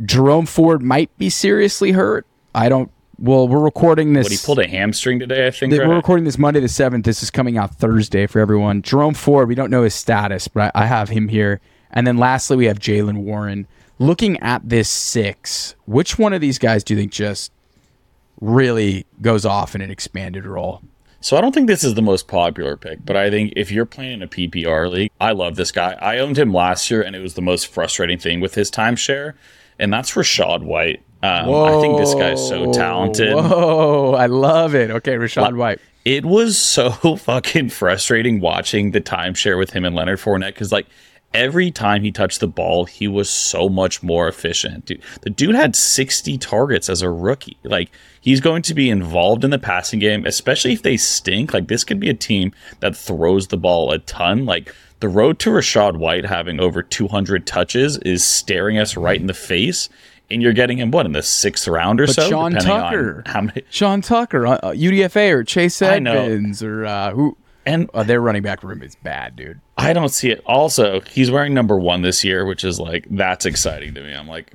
[0.05, 2.27] Jerome Ford might be seriously hurt.
[2.55, 2.91] I don't.
[3.21, 4.25] Well, we're recording this.
[4.25, 5.75] But he pulled a hamstring today, I think.
[5.75, 7.05] We're recording this Monday the seventh.
[7.05, 8.81] This is coming out Thursday for everyone.
[8.81, 11.61] Jerome Ford, we don't know his status, but I I have him here.
[11.91, 13.67] And then lastly, we have Jaylen Warren.
[13.99, 17.53] Looking at this six, which one of these guys do you think just
[18.41, 20.81] really goes off in an expanded role?
[21.21, 23.85] So I don't think this is the most popular pick, but I think if you're
[23.85, 25.93] playing in a PPR league, I love this guy.
[26.01, 29.35] I owned him last year, and it was the most frustrating thing with his timeshare,
[29.79, 31.03] and that's Rachaad White.
[31.23, 33.35] Um, I think this guy's so talented.
[33.35, 34.91] Whoa, I love it.
[34.91, 35.81] Okay, Rachaad White.
[36.05, 40.87] It was so fucking frustrating watching the timeshare with him and Leonard Fournette because, like,
[41.35, 44.87] every time he touched the ball, he was so much more efficient.
[44.87, 47.59] Dude, the dude had 60 targets as a rookie.
[47.65, 51.53] Like, he's going to be involved in the passing game, especially if they stink.
[51.53, 54.47] Like, this could be a team that throws the ball a ton.
[54.47, 59.27] Like, the road to Rachaad White having over 200 touches is staring us right in
[59.27, 59.89] the face.
[60.31, 63.23] And you're getting him what in the sixth round or But so, Sean Tucker.
[63.27, 63.63] how many.
[63.71, 65.83] Sean Tucker, uh, uh, UDFA or Chase.
[65.83, 67.37] Edmonds or uh, who?
[67.67, 69.61] And Uh, their running back room is bad, dude.
[69.77, 70.43] I don't see it.
[70.47, 74.13] Also, he's wearing number one this year, which is like that's exciting to me.
[74.15, 74.53] I'm like,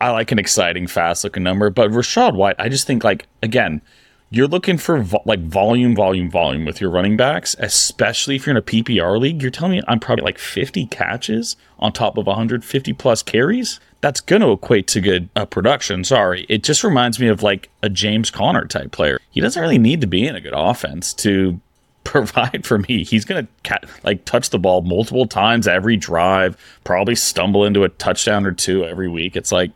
[0.00, 1.68] I like an exciting, fast looking number.
[1.70, 3.82] But Rachaad White, I just think like again,
[4.30, 8.52] you're looking for vo- like volume, volume, volume with your running backs, especially if you're
[8.52, 9.40] in a PPR league.
[9.40, 13.80] You're telling me I'm probably like 50 catches on top of 150 plus carries.
[14.00, 16.04] That's going to equate to good uh, production.
[16.04, 19.18] Sorry, it just reminds me of like a James Conner type player.
[19.30, 21.60] He doesn't really need to be in a good offense to
[22.04, 23.04] provide for me.
[23.04, 27.88] He's gonna ca- like touch the ball multiple times every drive, probably stumble into a
[27.88, 29.36] touchdown or two every week.
[29.36, 29.72] It's like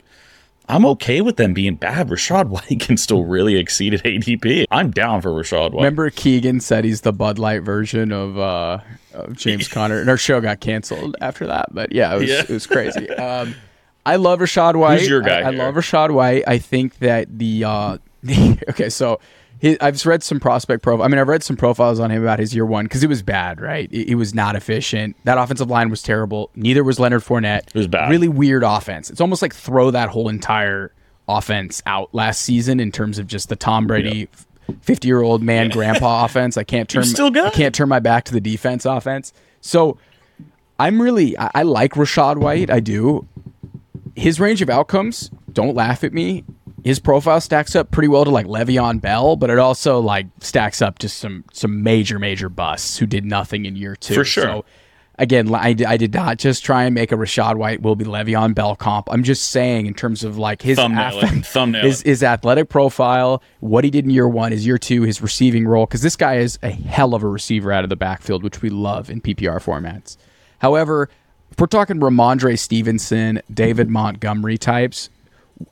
[0.69, 2.09] I'm okay with them being bad.
[2.09, 4.65] Rachaad White can still really exceed at ADP.
[4.71, 5.83] I'm down for Rachaad White.
[5.83, 8.79] Remember Keegan said he's the Bud Light version of, uh,
[9.13, 11.67] of James Conner, and our show got canceled after that.
[11.75, 12.41] But yeah, it was, Yeah.
[12.43, 13.11] it was crazy.
[13.11, 13.55] Um,
[14.07, 15.01] I love Rachaad White.
[15.01, 16.45] Who's your guy I, I love Rachaad White.
[16.47, 17.99] I think that the uh,
[18.71, 19.21] okay, so
[19.63, 21.05] he, I've read some prospect profile.
[21.05, 23.23] I mean, I've read some profiles on him about his year one because it was
[23.23, 23.89] bad, right?
[23.93, 25.15] It, it was not efficient.
[25.23, 26.51] That offensive line was terrible.
[26.57, 27.69] Neither was Leonard Fournette.
[27.69, 28.11] It was bad.
[28.11, 29.09] Really weird offense.
[29.09, 30.93] It's almost like throw that whole entire
[31.29, 34.29] offense out last season in terms of just the Tom Brady.
[34.81, 36.57] 50 year old man grandpa offense.
[36.57, 37.47] I can't turn still good.
[37.47, 39.33] I can't turn my back to the defense offense.
[39.61, 39.97] So
[40.81, 42.69] I'm really I, I like Rachaad White.
[42.69, 43.29] I do.
[44.17, 46.45] His range of outcomes, don't laugh at me.
[46.85, 50.83] His profile stacks up pretty well to like Le'Veon Bell, but it also like stacks
[50.83, 54.15] up to some some major major busts who did nothing in year two.
[54.15, 54.45] For sure.
[54.45, 54.65] So
[55.19, 58.55] again, I, I did not just try and make a Rachaad White will be Le'Veon
[58.55, 59.09] Bell comp.
[59.11, 63.43] I'm just saying in terms of like his Thumbnail ath- Thumbnail his, his athletic profile,
[63.61, 66.37] what he did in year one, is year two, his receiving role, because this guy
[66.37, 69.63] is a hell of a receiver out of the backfield, which we love in PPR
[69.63, 70.17] formats.
[70.59, 71.09] However,
[71.51, 75.11] if we're talking Rhamondre Stevenson, David Montgomery types,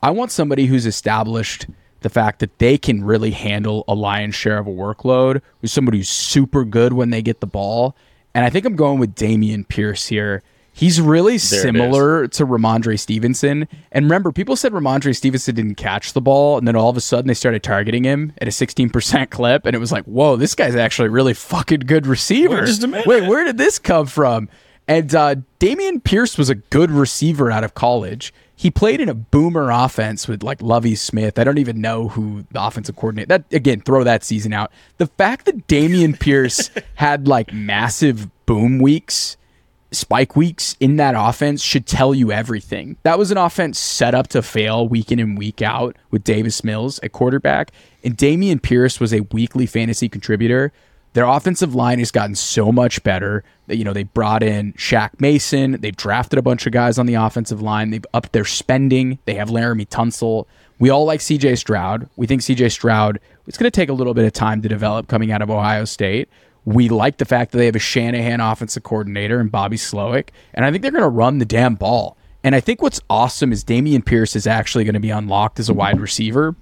[0.02, 1.66] I want somebody who's established
[2.00, 5.98] the fact that they can really handle a lion's share of a workload, who's somebody
[5.98, 7.94] who's super good when they get the ball.
[8.34, 10.42] And I think I'm going with Dameon Pierce here.
[10.72, 13.68] He's really it similar to Rhamondre Stevenson.
[13.92, 17.00] And remember, people said Rhamondre Stevenson didn't catch the ball, and then all of a
[17.00, 20.54] sudden they started targeting him at a 16% clip, and it was like, whoa, this
[20.54, 22.60] guy's actually a really fucking good receiver.
[22.60, 23.06] Wait just a minute.
[23.06, 24.48] Wait, where did this come from?
[24.88, 28.32] And uh, Dameon Pierce was a good receiver out of college.
[28.60, 31.38] He played in a boomer offense with like Lovie Smith.
[31.38, 33.38] I don't even know who the offensive coordinator.
[33.38, 34.70] That again, throw that season out.
[34.98, 39.38] The fact that Dameon Pierce had like massive boom weeks,
[39.92, 42.98] spike weeks in that offense should tell you everything.
[43.02, 46.62] That was an offense set up to fail week in and week out with Davis
[46.62, 47.70] Mills at quarterback,
[48.04, 50.70] and Dameon Pierce was a weekly fantasy contributor.
[51.12, 53.42] Their offensive line has gotten so much better
[53.76, 57.14] you know they brought in Shaq Mason, they've drafted a bunch of guys on the
[57.14, 59.18] offensive line, they've upped their spending.
[59.24, 60.46] They have Laremy Tunsil.
[60.78, 62.08] We all like CJ Stroud.
[62.16, 65.08] We think CJ Stroud it's going to take a little bit of time to develop
[65.08, 66.28] coming out of Ohio State.
[66.64, 70.64] We like the fact that they have a Shanahan offensive coordinator and Bobby Slowik, and
[70.64, 72.16] I think they're going to run the damn ball.
[72.44, 75.68] And I think what's awesome is Dameon Pierce is actually going to be unlocked as
[75.68, 76.54] a wide receiver.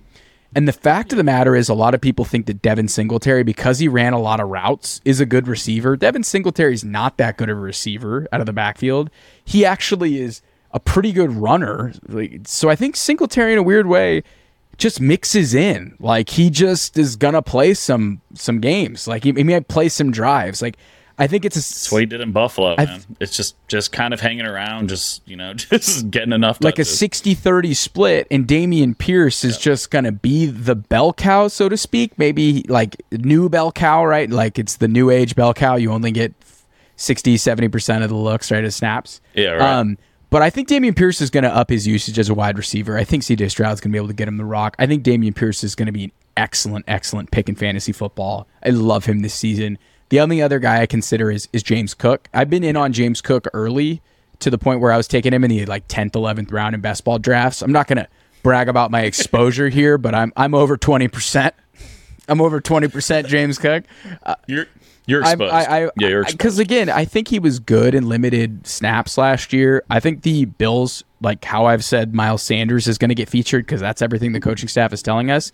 [0.54, 3.42] And the fact of the matter is, a lot of people think that Devin Singletary,
[3.42, 5.96] because he ran a lot of routes, is a good receiver.
[5.96, 9.10] Devin Singletary is not that good of a receiver out of the backfield.
[9.44, 10.40] He actually is
[10.72, 11.92] a pretty good runner.
[12.46, 14.22] So I think Singletary, in a weird way,
[14.78, 15.96] just mixes in.
[15.98, 19.06] Like he just is gonna play some some games.
[19.06, 20.62] Like he, he might play some drives.
[20.62, 20.78] Like
[21.18, 23.00] I think it's a That's what he did in Buffalo, man.
[23.20, 26.62] it's just just kind of hanging around, just you know, just getting enough.
[26.62, 27.00] like a touches.
[27.00, 31.76] 60-30 split and Dameon Pierce is just going to be the bell cow so to
[31.76, 35.90] speak maybe like new bell cow right like it's the new age bell cow you
[35.90, 36.32] only get
[36.96, 39.60] 60 70% of the looks right as snaps Yeah, right.
[39.80, 39.98] um
[40.30, 42.98] but I think Dameon Pierce is going to up his usage as a wide receiver.
[42.98, 44.76] I think CJ Stroud's going to be able to get him the rock.
[44.78, 48.46] I think Dameon Pierce is going to be an excellent, excellent pick in fantasy football.
[48.62, 49.78] I love him this season.
[50.10, 52.28] The only other guy I consider is is James Cook.
[52.32, 54.02] I've been in on James Cook early
[54.40, 56.80] to the point where I was taking him in the like 10th, 11th round in
[56.80, 57.60] best ball drafts.
[57.60, 58.08] I'm not going to
[58.42, 61.52] brag about my exposure here, but I'm I'm over 20%.
[62.28, 63.84] I'm over 20% James Cook.
[64.22, 64.66] Uh, you're
[65.06, 65.52] you're exposed.
[65.52, 69.54] I, I, yeah, you're because again, I think he was good in limited snaps last
[69.54, 69.82] year.
[69.88, 73.64] I think the Bills, like how I've said, Miles Sanders is going to get featured
[73.64, 75.50] because that's everything the coaching staff is telling us.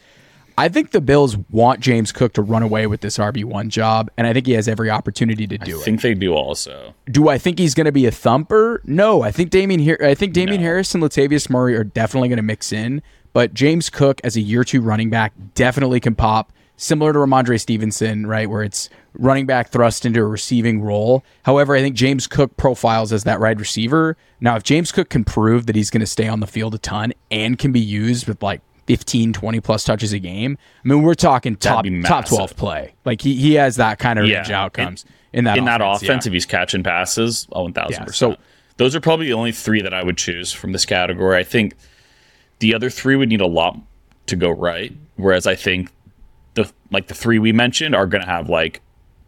[0.57, 4.11] I think the Bills want James Cook to run away with this RB one job,
[4.17, 5.81] and I think he has every opportunity to do I it.
[5.81, 6.95] I think they do also.
[7.11, 8.81] Do I think he's going to be a thumper?
[8.85, 9.99] No, I think Damien here.
[10.01, 10.67] I think Damien No.
[10.67, 13.03] Harris and Latavius Murray are definitely going to mix in,
[13.33, 16.53] but James Cook as a year two running back definitely can pop.
[16.77, 21.25] Similar to Rhamondre Stevenson, right, where it's running back thrust into a receiving role.
[21.45, 24.17] However, I think James Cook profiles as that wide receiver.
[24.41, 26.79] Now, if James Cook can prove that he's going to stay on the field a
[26.79, 31.03] ton and can be used with like 15, 20 plus touches a game, I mean,
[31.03, 32.95] we're talking top top 12 play.
[33.05, 36.27] Like he, he has that kind of range outcomes in, that in that offense, offense,
[36.27, 36.31] yeah.
[36.31, 38.35] if he's catching passes, oh, one thousand Yeah, percent.
[38.35, 38.41] so-
[38.77, 41.39] those are probably the only three that I would choose from this category.
[41.39, 41.75] I think
[42.59, 43.79] the other three would need a lot
[44.27, 44.93] to go right.
[45.17, 45.91] Whereas I think
[46.55, 48.81] the like the three we mentioned are going to have like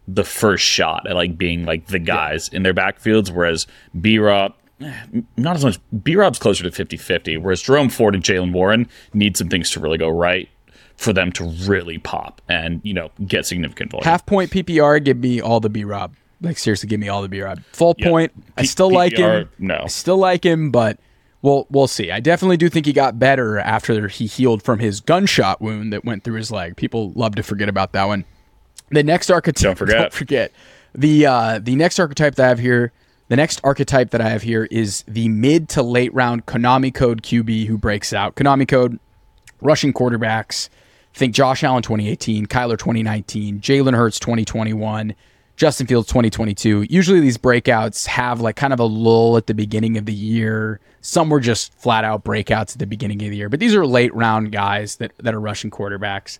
[0.08, 3.30] the first shot at like being like the guys in their backfields.
[3.30, 3.66] Whereas
[4.00, 4.54] B Rob,
[5.36, 5.78] not as much.
[6.02, 9.80] B Rob's closer to 50-50, Whereas Jerome Ford and Jaylen Warren need some things to
[9.80, 10.48] really go right
[10.96, 14.04] for them to really pop and you know get significant volume.
[14.04, 16.14] half point PPR, give me all the B Rob.
[16.40, 17.62] Like seriously, give me all the B Rob.
[17.72, 18.08] Full Yeah.
[18.08, 19.48] point, I P- still like him.
[19.58, 19.82] No.
[19.84, 20.98] I still like him, but
[21.42, 22.10] we'll we'll see.
[22.10, 26.04] I definitely do think he got better after he healed from his gunshot wound that
[26.04, 26.76] went through his leg.
[26.76, 28.24] People love to forget about that one.
[28.90, 29.62] The next archetype.
[29.62, 29.98] Don't forget.
[30.00, 30.52] Don't forget.
[30.94, 32.92] The uh, the next archetype that I have here.
[33.28, 37.22] The next archetype that I have here is the mid to late round Konami Code
[37.22, 38.36] QB who breaks out.
[38.36, 39.00] Konami Code
[39.60, 40.68] rushing quarterbacks.
[41.12, 45.14] Think Josh Allen 2018, Kyler 2019, Jalen Hurts 2021,
[45.56, 46.86] Justin Fields 2022.
[46.90, 50.78] Usually these breakouts have like kind of a lull at the beginning of the year.
[51.00, 53.86] Some were just flat out breakouts at the beginning of the year, but these are
[53.86, 56.38] late round guys that, that are rushing quarterbacks.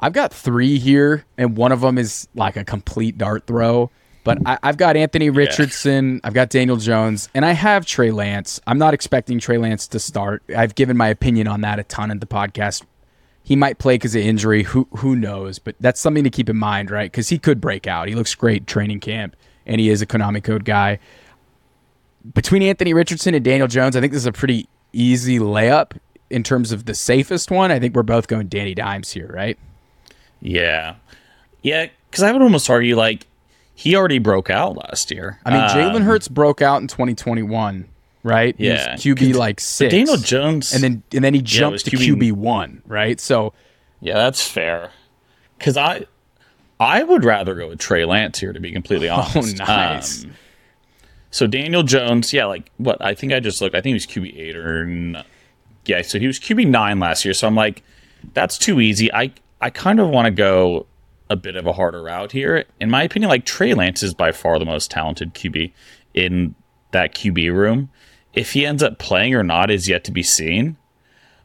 [0.00, 3.90] I've got three here, and one of them is like a complete dart throw.
[4.26, 8.60] But I, I've got Anthony Richardson, I've got Daniel Jones, and I have Trey Lance.
[8.66, 10.42] I'm not expecting Trey Lance to start.
[10.54, 12.82] I've given my opinion on that a ton in the podcast.
[13.44, 14.64] He might play because of injury.
[14.64, 15.60] Who who knows?
[15.60, 17.08] But that's something to keep in mind, right?
[17.08, 18.08] Because he could break out.
[18.08, 20.98] He looks great training camp, and he is a Konami code guy.
[22.34, 25.92] Between Anthony Richardson and Daniel Jones, I think this is a pretty easy layup
[26.30, 27.70] in terms of the safest one.
[27.70, 29.56] I think we're both going Danny Dimes here, right?
[30.40, 30.96] Yeah,
[31.62, 31.86] yeah.
[32.10, 33.28] Because I would almost argue like
[33.76, 35.38] he already broke out last year.
[35.44, 37.86] I mean, Jalen Um, Hurts broke out in 2021,
[38.24, 38.56] right?
[38.58, 38.94] Yeah.
[38.94, 39.92] QB like six.
[39.92, 43.20] Daniel Jones, and then and then he jumped was to QB QB one, right?
[43.20, 43.52] So
[44.00, 44.90] Yeah, that's fair.
[45.58, 46.06] Because I,
[46.80, 49.60] I would rather go with Trey Lance here, to be completely honest.
[49.60, 50.24] Oh, nice.
[50.24, 50.32] Um,
[51.30, 52.96] so Daniel Jones, yeah, like what?
[53.04, 53.74] I think I just looked.
[53.74, 55.22] I think he was QB eight or n-
[55.84, 56.00] yeah.
[56.02, 57.34] So he was QB nine last year.
[57.34, 57.82] So I'm like,
[58.32, 59.12] that's too easy.
[59.12, 60.86] I I kind of want to go
[61.28, 62.64] a bit of a harder route here.
[62.80, 65.72] In my opinion, like Trey Lance is by far the most talented QB
[66.14, 66.54] in
[66.92, 67.90] that QB room.
[68.34, 70.76] If he ends up playing or not is yet to be seen.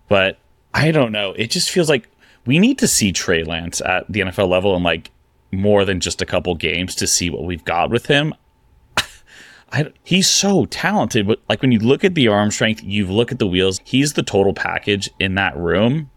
[0.08, 0.40] But
[0.74, 1.34] I don't know.
[1.34, 2.10] It just feels like
[2.46, 5.12] we need to see Trey Lance at the NFL level and like
[5.52, 8.34] more than just a couple games to see what we've got with him.
[9.72, 13.32] I, he's so talented, but like when you look at the arm strength, you look
[13.32, 16.10] at the wheels, he's the total package in that room.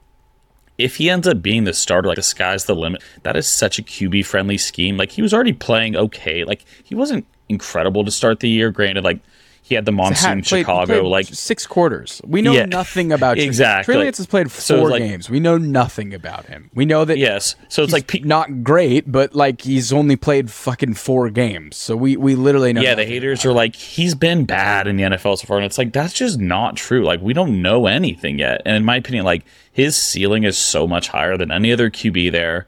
[0.76, 3.78] If he ends up being the starter, like the sky's the limit, that is such
[3.78, 4.96] a QB friendly scheme.
[4.96, 6.44] Like he was already playing okay.
[6.44, 8.70] Like he wasn't incredible to start the year.
[8.70, 9.20] Granted, like
[9.66, 11.00] he had the monsoon had- in played- Chicago.
[11.00, 12.20] played like six quarters.
[12.26, 12.66] We know Yeah.
[12.66, 13.94] nothing about Trey- Exactly.
[13.94, 15.30] Trey Lance has played So, four like- games.
[15.30, 16.70] We know nothing about him.
[16.74, 20.16] We know that yes, so it's he's like pe- not great, but like he's only
[20.16, 21.76] played fucking four games.
[21.78, 22.82] So we we literally know.
[22.82, 25.56] yeah, the haters are like, he's been bad in the NFL so far.
[25.56, 27.02] And it's like, that's just not true.
[27.02, 28.60] Like, we don't know anything yet.
[28.66, 32.30] And in my opinion, like, his ceiling is so much higher than any other QB
[32.32, 32.66] there.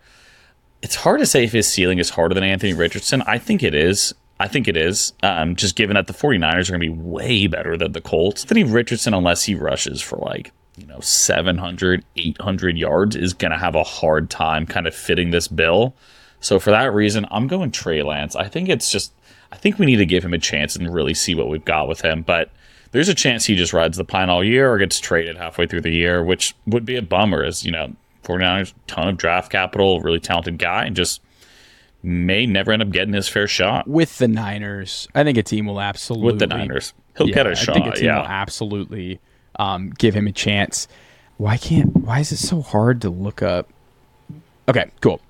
[0.82, 3.22] It's hard to say if his ceiling is harder than Anthony Richardson.
[3.26, 4.14] I think it is.
[4.38, 5.12] I think it is.
[5.22, 8.44] Um, just given that the 49ers are going to be way better than the Colts.
[8.44, 13.58] Anthony Richardson, unless he rushes for like, you know, 700, 800 yards, is going to
[13.58, 15.94] have a hard time kind of fitting this bill.
[16.40, 18.36] So for that reason, I'm going Trey Lance.
[18.36, 19.12] I think it's just,
[19.52, 21.88] I think we need to give him a chance and really see what we've got
[21.88, 22.22] with him.
[22.22, 22.50] But
[22.92, 25.80] there's a chance he just rides the pine all year or gets traded halfway through
[25.80, 30.00] the year, which would be a bummer as, you know, 49ers, ton of draft capital,
[30.00, 31.22] really talented guy, and just
[32.06, 35.08] may never end up getting his fair shot with the Niners.
[35.14, 36.94] I think a team will absolutely with the Niners.
[37.18, 37.74] He'll Yeah, get a I shot.
[37.74, 38.26] think a team will yeah.
[38.26, 39.18] absolutely
[39.58, 40.86] um, give him a chance.
[41.36, 41.94] Why can't?
[41.96, 43.68] Why is it so hard to look up?
[44.68, 45.20] Okay, cool.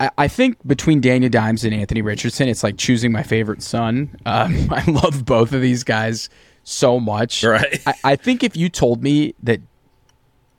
[0.00, 4.16] I, I think between Daniel Dimes and Anthony Richardson, it's like choosing my favorite son.
[4.26, 6.28] Um, I love both of these guys
[6.64, 7.44] so much.
[7.44, 7.80] Right.
[7.86, 9.60] I, I think if you told me that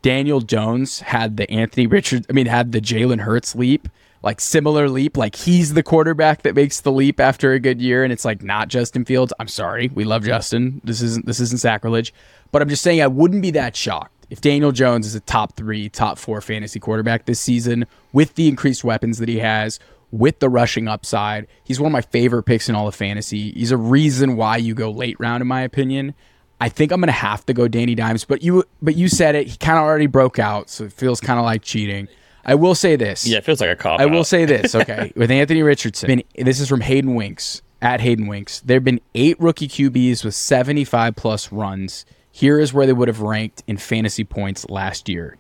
[0.02, 3.88] Daniel Jones had the Anthony Richards, I mean, had the Jalen Hurts leap,
[4.24, 8.04] like similar leap, like he's the quarterback that makes the leap after a good year,
[8.04, 9.34] and it's like not Justin Fields.
[9.40, 10.82] I'm sorry, we love Justin.
[10.84, 12.14] This isn't this isn't sacrilege,
[12.52, 15.56] but I'm just saying I wouldn't be that shocked if Daniel Jones is a top
[15.56, 19.80] three, top four fantasy quarterback this season with the increased weapons that he has.
[20.12, 23.52] With the rushing upside, he's one of my favorite picks in all of fantasy.
[23.52, 26.14] He's a reason why you go late round, in my opinion.
[26.62, 29.48] I think I'm gonna have to go Danny Dimes, but you but you said it.
[29.48, 32.08] He kind of already broke out, so it feels kind of like cheating.
[32.46, 33.26] I will say this.
[33.26, 34.00] Yeah, it feels like a cop.
[34.00, 34.76] I will say this.
[34.76, 38.62] Okay, with Anthony Richardson, been, this is from Hayden Winks at Hayden Winks.
[38.62, 42.06] There have been eight rookie QBs with 75 plus runs.
[42.32, 45.38] Here is where they would have ranked in fantasy points last year: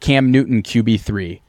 [0.00, 1.42] Cam Newton QB three,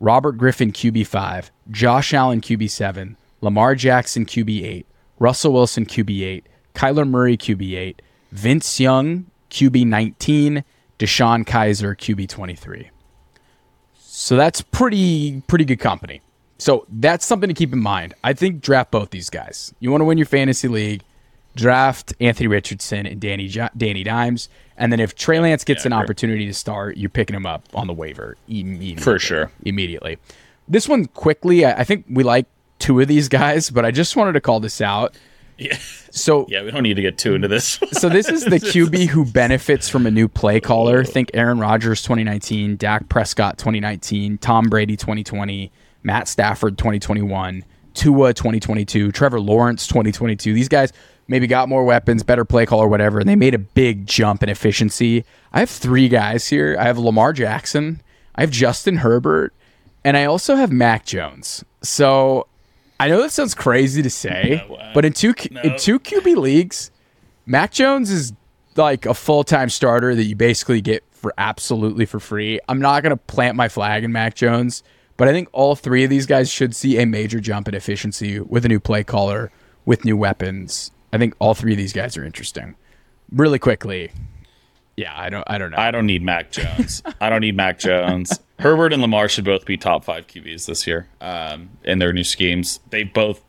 [0.00, 4.86] Robert Griffin QB five, Josh Allen QB seven, Lamar Jackson QB eight,
[5.18, 10.64] Russell Wilson QB eight, Kyler Murray QB eight, Vince Young QB nineteen,
[10.98, 12.90] DeShone Kizer QB twenty three.
[14.18, 16.22] So that's pretty pretty good company.
[16.56, 18.14] So that's something to keep in mind.
[18.24, 19.74] I think draft both these guys.
[19.78, 21.02] You want to win your fantasy league,
[21.54, 24.48] draft Anthony Richardson and Danny Jo- Danny Dimes,
[24.78, 27.64] and then if Trey Lance gets Yeah, an opportunity to start, you're picking him up
[27.74, 29.02] on the waiver immediately.
[29.02, 29.50] For sure.
[29.66, 30.16] immediately.
[30.66, 32.46] This one quickly, I I think we like
[32.78, 35.14] two of these guys, but I just wanted to call this out.
[35.58, 35.78] Yeah.
[36.10, 37.78] So yeah, we don't need to get too into this.
[37.92, 41.00] so this is the QB who benefits from a new play caller.
[41.00, 41.04] Oh.
[41.04, 49.12] Think Aaron Rodgers 2019, Dak Prescott 2019, Tom Brady 2020, Matt Stafford 2021, Tua 2022,
[49.12, 50.52] Trevor Lawrence 2022.
[50.52, 50.92] These guys
[51.28, 54.48] maybe got more weapons, better play caller, whatever, and they made a big jump in
[54.48, 55.24] efficiency.
[55.52, 56.76] I have three guys here.
[56.78, 58.02] I have Lamar Jackson,
[58.34, 59.52] I have Justin Herbert,
[60.04, 61.64] and I also have Mac Jones.
[61.82, 62.46] So
[62.98, 66.36] I know that sounds crazy to say, No, uh, but in two in two QB
[66.36, 66.90] leagues,
[67.44, 68.32] Mac Jones is
[68.76, 72.60] like a full time starter that you basically get for absolutely for free.
[72.68, 74.82] I'm not gonna plant my flag in Mac Jones,
[75.16, 78.40] but I think all three of these guys should see a major jump in efficiency
[78.40, 79.50] with a new play caller
[79.84, 80.90] with new weapons.
[81.12, 82.74] I think all three of these guys are interesting.
[83.30, 84.10] Really quickly,
[84.96, 85.78] yeah, I don't, I don't know.
[85.78, 87.02] I don't need Mac Jones.
[87.20, 88.40] I don't need Mac Jones.
[88.58, 92.24] Herbert and Lamar should both be top five QBs this year um, in their new
[92.24, 92.80] schemes.
[92.90, 93.42] They've both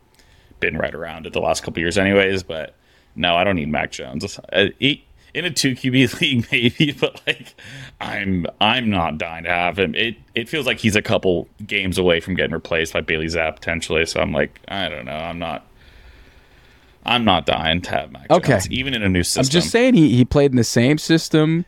[0.59, 2.43] been right around it the last couple years, anyways.
[2.43, 2.75] But
[3.15, 4.39] no, I don't need Mac Jones.
[4.51, 7.55] Uh, he, in a two QB league, maybe, but like
[8.01, 9.95] I'm I'm not dying to have him.
[9.95, 13.55] It it feels like he's a couple games away from getting replaced by Bailey Zappe
[13.55, 14.05] potentially.
[14.05, 15.11] So I'm like, I don't know.
[15.11, 15.65] I'm not.
[17.05, 18.53] I'm not dying to have Mac Okay.
[18.53, 19.45] Jones, even in a new system.
[19.45, 21.65] I'm just saying he, he played in the same system.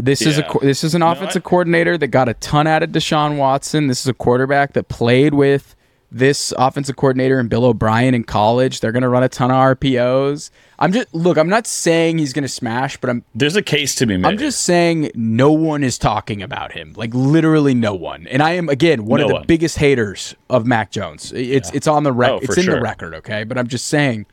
[0.00, 2.82] This is a this is an No, offensive I- coordinator that got a ton out
[2.82, 3.88] of Deshaun Watson.
[3.88, 5.74] This is a quarterback that played with
[6.14, 8.80] this offensive coordinator and Bill O'Brien in college.
[8.80, 10.50] They're going to run a ton of RPOs.
[10.78, 11.38] I'm just look.
[11.38, 14.28] I'm not saying he's going to smash, but I'm There's a case to be made.
[14.28, 16.92] I'm just saying no one is talking about him.
[16.96, 18.26] Like literally no one.
[18.26, 19.46] And I am again one of the one.
[19.46, 21.32] biggest haters of Mac Jones.
[21.32, 22.46] It's it's on the Oh, record.
[22.46, 23.44] for it's in the record, okay?
[23.44, 24.26] But I'm just saying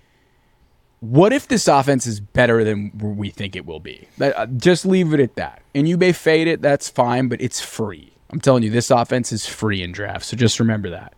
[1.01, 4.07] what if this offense is better than we think it will be?
[4.17, 5.61] That- uh, Just leave it at that.
[5.73, 8.11] And you may fade it, that's fine, but it's free.
[8.31, 10.27] I'm telling you, this offense is free in drafts.
[10.27, 11.13] So just remember that.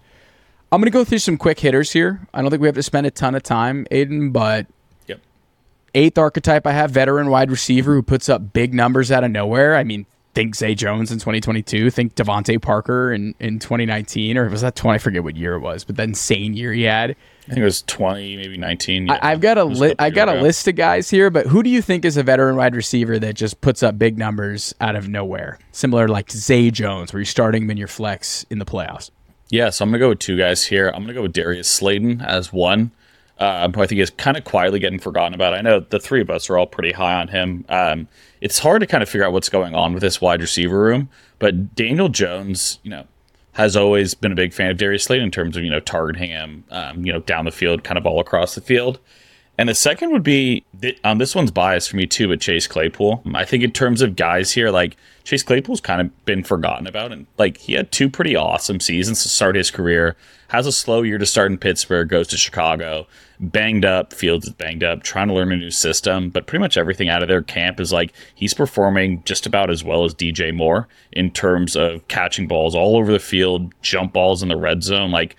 [0.71, 2.25] I'm going to go through some quick hitters here.
[2.33, 4.67] I don't think we have to spend a ton of time, Aidan, but
[5.07, 5.19] Yep.
[5.95, 9.75] eighth archetype I have veteran wide receiver who puts up big numbers out of nowhere.
[9.75, 14.61] I mean, think Zay Jones in 2022, think DeVante Parker in, in 2019, or was
[14.61, 14.95] that 20?
[14.95, 17.17] I forget what year it was, but that insane year he had.
[17.45, 19.07] I think it was 20, maybe 19.
[19.07, 19.13] yeah.
[19.21, 20.41] I, I've got a It was li- I got a ago.
[20.41, 23.33] list of guys here, but who do you think is a veteran wide receiver that
[23.35, 25.57] just puts up big numbers out of nowhere?
[25.71, 29.09] Similar like to Zay Jones, where you're starting him in your flex in the playoffs.
[29.49, 30.87] Yeah, so I'm going to go with two guys here.
[30.89, 32.91] I'm going to go with Darius Slayton as one,
[33.37, 35.53] uh, who I think is kind of quietly getting forgotten about.
[35.53, 37.65] I know the three of us are all pretty high on him.
[37.67, 38.07] Um,
[38.39, 41.09] it's hard to kind of figure out what's going on with this wide receiver room,
[41.39, 43.05] but Daniel Jones, you know,
[43.53, 46.29] has always been a big fan of Darius Slayton in terms of, you know, targeting
[46.29, 48.99] him, um, you know, down the field, kind of all across the field.
[49.57, 50.63] And the second would be
[51.03, 53.21] um, this one's biased for me too, but Chase Claypool.
[53.35, 57.11] I think in terms of guys here, like Chase Claypool's kind of been forgotten about,
[57.11, 60.15] and like he had two pretty awesome seasons to start his career.
[60.47, 63.05] Has a slow year to start in Pittsburgh, goes to Chicago,
[63.41, 64.13] banged up.
[64.13, 67.21] Fields is banged up, trying to learn a new system, but pretty much everything out
[67.23, 71.31] of their camp is like he's performing just about as well as DJ Moore in
[71.31, 75.35] terms of catching balls all over the field, jump balls in the red zone, like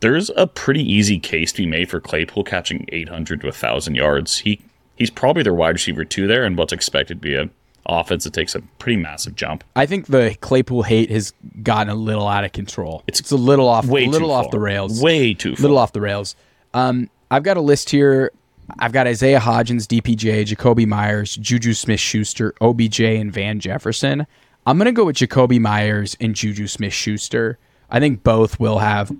[0.00, 4.38] there's a pretty easy case to be made for Claypool catching 800 to 1,000 yards.
[4.38, 4.60] He
[4.96, 7.48] he's probably their wide receiver two there, and what's expected to be a
[7.86, 9.62] offense that takes a pretty massive jump.
[9.76, 13.02] I think the Claypool hate has gotten a little out of control.
[13.06, 14.52] It's, It's a little off, Way a little off far.
[14.52, 15.02] the rails.
[15.02, 15.62] Way too far.
[15.62, 16.34] little off the rails.
[16.72, 18.30] Um, I've got a list here.
[18.78, 24.24] I've got Isaiah Hodgins, DPJ, Jakobi Meyers, Juju Smith Schuster, OBJ, and Van Jefferson.
[24.66, 27.58] I'm going to go with Jakobi Meyers and Juju Smith Schuster.
[27.90, 29.10] I think both will have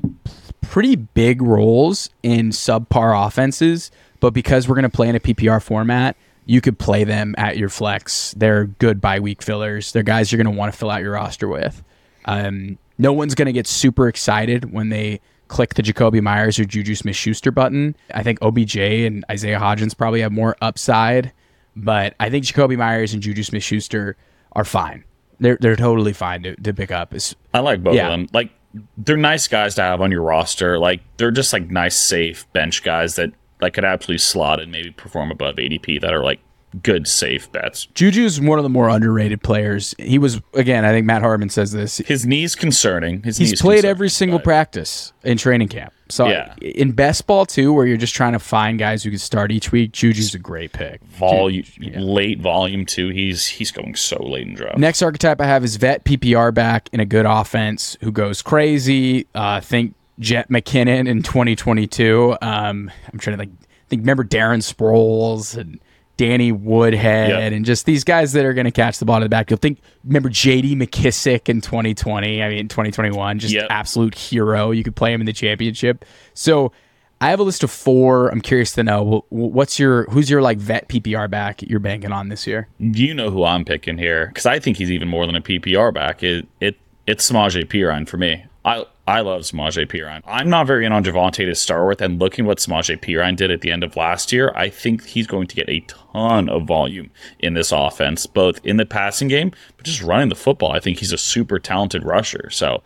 [0.60, 3.90] pretty big roles in subpar offenses,
[4.20, 7.56] but because we're going to play in a PPR format, you could play them at
[7.56, 8.32] your flex.
[8.36, 9.90] They're good bye week fillers.
[9.90, 11.82] They're guys you're going to want to fill out your roster with.
[12.26, 15.20] Um, no one's going to get super excited when they
[15.54, 17.94] click the Jakobi Meyers or Juju Smith Schuster button.
[18.12, 21.32] I think OBJ and Isaiah Hodgins probably have more upside,
[21.76, 24.16] but I think Jakobi Meyers and Juju Smith Schuster
[24.52, 25.04] are fine.
[25.40, 27.14] They're, they're totally fine to, to pick up.
[27.14, 28.06] It's, I like both Yeah.
[28.08, 28.28] of them.
[28.32, 28.50] Like
[28.98, 30.78] they're nice guys to have on your roster.
[30.78, 33.30] Like they're just like nice, safe bench guys that
[33.60, 36.40] like could absolutely slot and maybe perform above ADP that are like
[36.82, 37.86] good, safe bets.
[37.94, 39.94] Juju's one of the more underrated players.
[39.98, 40.84] He was again.
[40.84, 41.98] I think Matt Harmon says this.
[41.98, 43.22] His knees concerning.
[43.22, 45.92] His He's knees played concerning, every single practice in training camp.
[46.10, 46.54] So Yeah.
[46.60, 49.72] in best ball too, where you're just trying to find guys who can start each
[49.72, 51.00] week, Juju's a great pick.
[51.04, 51.64] volume
[51.94, 53.08] late volume too.
[53.08, 54.76] He's he's going so late in draft.
[54.78, 59.26] Next archetype I have is vet PPR back in a good offense who goes crazy.
[59.34, 62.36] Uh, think Jet McKinnon in 2022.
[62.42, 63.50] Um, I'm trying to like
[63.88, 64.00] think.
[64.02, 65.80] Remember Darren Sproles and
[66.16, 67.52] Danny Woodhead Yep.
[67.52, 69.60] and just these guys that are going to catch the ball in the backfield.
[69.60, 70.76] Think remember J.D.
[70.76, 72.42] McKissic in 2020.
[72.42, 73.66] I mean 2021, just Yep.
[73.70, 74.70] absolute hero.
[74.70, 76.04] You could play him in the championship.
[76.34, 76.72] So.
[77.20, 78.28] I have a list of four.
[78.28, 82.28] I'm curious to know what's your who's your like vet PPR back you're banking on
[82.28, 82.68] this year.
[82.78, 85.94] you know who I'm picking here because I think he's even more than a PPR
[85.94, 86.22] back.
[86.22, 88.44] It it it's Samaje Perine for me.
[88.66, 90.22] I I love Samaje Perine.
[90.26, 93.50] I'm not very in on Javonte to start with, and looking what Samaje Perine did
[93.50, 96.64] at the end of last year, I think he's going to get a ton of
[96.64, 100.72] volume in this offense, both in the passing game, but just running the football.
[100.72, 102.50] I think he's a super talented rusher.
[102.50, 102.82] So.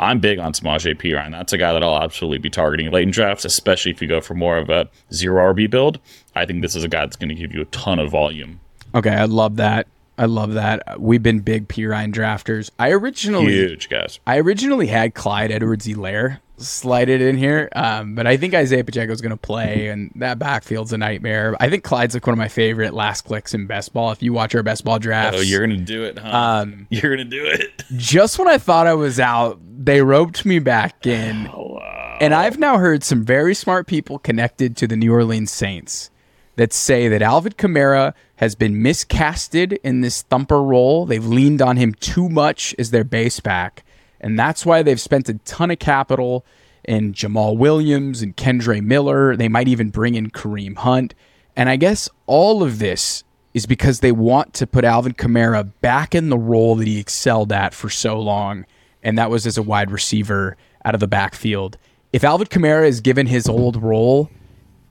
[0.00, 1.32] I'm big on Samaje Perine.
[1.32, 4.20] That's a guy that I'll absolutely be targeting late in drafts, especially if you go
[4.20, 5.98] for more of a zero RB build.
[6.36, 8.60] I think this is a guy that's going to give you a ton of volume.
[8.94, 9.88] Okay, I love that.
[10.18, 11.00] I love that.
[11.00, 12.70] We've been big Perine drafters.
[12.78, 14.20] I originally Huge guys.
[14.26, 17.68] I originally had Clyde Edwards Helaire slide it in here.
[17.74, 21.56] Um, but I think Isaiah Pacheco is going to play, and that backfield's a nightmare.
[21.60, 24.10] I think Clyde's like one of my favorite last clicks in best ball.
[24.12, 26.36] If you watch our best ball drafts, Oh, you're gonna do it, huh?
[26.62, 27.84] Um, you're gonna do it.
[27.96, 31.48] just when I thought I was out, they roped me back in.
[31.54, 32.18] Oh, wow.
[32.20, 36.10] And I've now heard some very smart people connected to the New Orleans Saints
[36.58, 41.06] that say that Alvin Kamara has been miscasted in this thumper role.
[41.06, 43.84] They've leaned on him too much as their base back.
[44.20, 46.44] And that's why they've spent a ton of capital
[46.82, 49.36] in Jamaal Williams and Kendre Miller.
[49.36, 51.14] They might even bring in Kareem Hunt.
[51.54, 53.22] And I guess all of this
[53.54, 57.52] is because they want to put Alvin Kamara back in the role that he excelled
[57.52, 58.66] at for so long.
[59.00, 61.78] And that was as a wide receiver out of the backfield.
[62.12, 64.28] If Alvin Kamara is given his old role,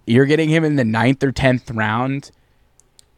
[0.07, 2.31] you're getting him in the ninth or tenth round.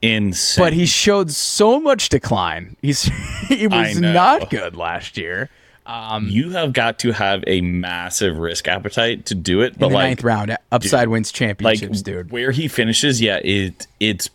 [0.01, 0.63] Insane.
[0.63, 2.75] But he showed so much decline.
[2.81, 3.03] He's
[3.47, 5.49] he was not good last year.
[5.85, 9.73] Um, you have got to have a massive risk appetite to do it.
[9.77, 12.31] But the like, ninth round, upside wins like championships, dude.
[12.31, 14.29] where he finishes, yeah, it it's.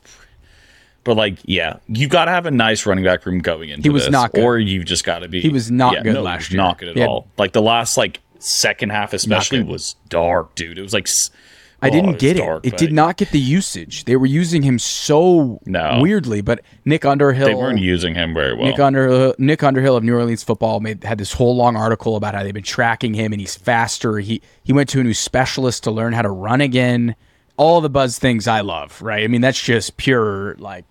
[1.05, 3.91] But like, yeah, you got to have a nice running back room going into He
[3.91, 4.43] was this, not good.
[4.43, 5.43] or you've just got to be.
[5.43, 6.57] He was not yeah, good no, last year.
[6.57, 7.29] Not good at all.
[7.37, 10.79] Like the last like second half, especially was dark, dude.
[10.79, 11.07] It was like
[11.85, 12.41] I didn't get it.
[12.41, 14.05] dark, It but did not get the usage.
[14.05, 15.99] They were using him so No.
[16.01, 16.41] weirdly.
[16.41, 18.66] But Nick Underhill, They weren't using him very well.
[18.66, 22.35] Nick Underhill, Nick Underhill of New Orleans football made had this whole long article about
[22.35, 24.18] how they've been tracking him and he's faster.
[24.18, 27.14] He he went to a new specialist to learn how to run again.
[27.57, 29.22] All the buzz things I love, right?
[29.22, 30.85] I mean, that's just pure like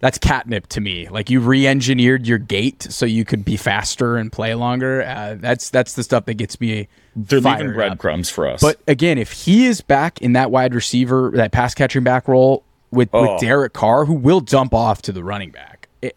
[0.00, 1.08] that's catnip to me.
[1.08, 5.02] Like you re-engineered your gait so you could be faster and play longer.
[5.02, 6.88] Uh, that's that's the stuff that gets me.
[7.14, 8.60] They're leaving breadcrumbs for us.
[8.60, 12.62] But again, if he is back in that wide receiver, that pass catching back role
[12.90, 13.32] with, Oh.
[13.32, 15.88] with Derek Carr, who will dump off to the running back.
[16.02, 16.14] It,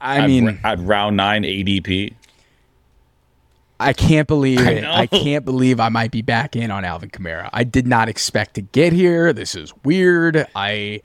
[0.00, 2.14] I at, mean, at round nine ADP,
[3.78, 4.84] I can't believe I it.
[4.84, 7.48] I can't believe I might be back in on Alvin Kamara.
[7.52, 9.32] I did not expect to get here.
[9.32, 10.46] This is weird.
[10.54, 11.02] I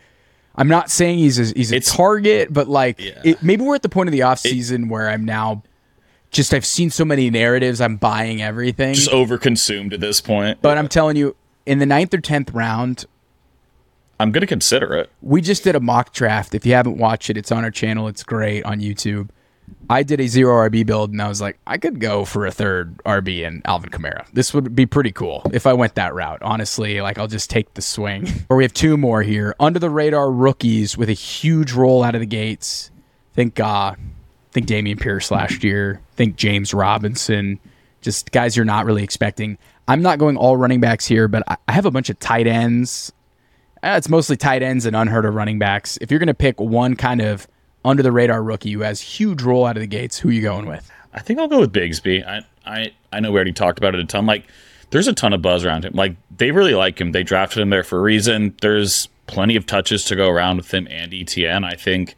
[0.59, 3.19] I'm not saying he's a, he's a It's- target, but like Yeah.
[3.23, 5.63] it, maybe we're at the point of the offseason where I'm now
[6.31, 8.93] just I've seen so many narratives, I'm buying everything.
[8.93, 10.59] just overconsumed at this point.
[10.61, 11.35] but I'm telling you,
[11.65, 13.05] in the ninth or tenth round,
[14.19, 15.09] I'm gonna consider it.
[15.21, 16.53] we just did a mock draft.
[16.53, 18.07] If you haven't watched it, it's on our channel.
[18.09, 19.29] It's great on YouTube.
[19.89, 22.51] I did a zero RB build, and I was like, I could go for a
[22.51, 24.25] third RB in Alvin Kamara.
[24.33, 26.41] This would be pretty cool if I went that route.
[26.41, 28.27] Honestly, like I'll just take the swing.
[28.49, 32.15] or we have two more here, under the radar rookies with a huge roll out
[32.15, 32.91] of the gates.
[33.33, 33.95] Think, uh,
[34.51, 36.01] think Damian Pierce last year.
[36.15, 37.59] Think James Robinson.
[38.01, 39.57] Just guys you're not really expecting.
[39.87, 42.47] I'm not going all running backs here, but I I have a bunch of tight
[42.47, 43.11] ends
[43.81, 45.97] uh, it's mostly tight ends and unheard of running backs.
[46.01, 47.47] If you're going to pick one kind of
[47.85, 50.41] under the radar rookie who has huge roll out of the gates, who are you
[50.41, 50.91] going with?
[51.13, 52.25] I think I'll go with Bigsby.
[52.25, 54.25] I, I I know we already talked about it a ton.
[54.25, 54.45] Like,
[54.91, 55.93] there's a ton of buzz around him.
[55.93, 57.11] Like, they really like him.
[57.11, 58.55] They drafted him there for a reason.
[58.61, 61.63] There's plenty of touches to go around with him and Etienne.
[61.63, 62.15] I think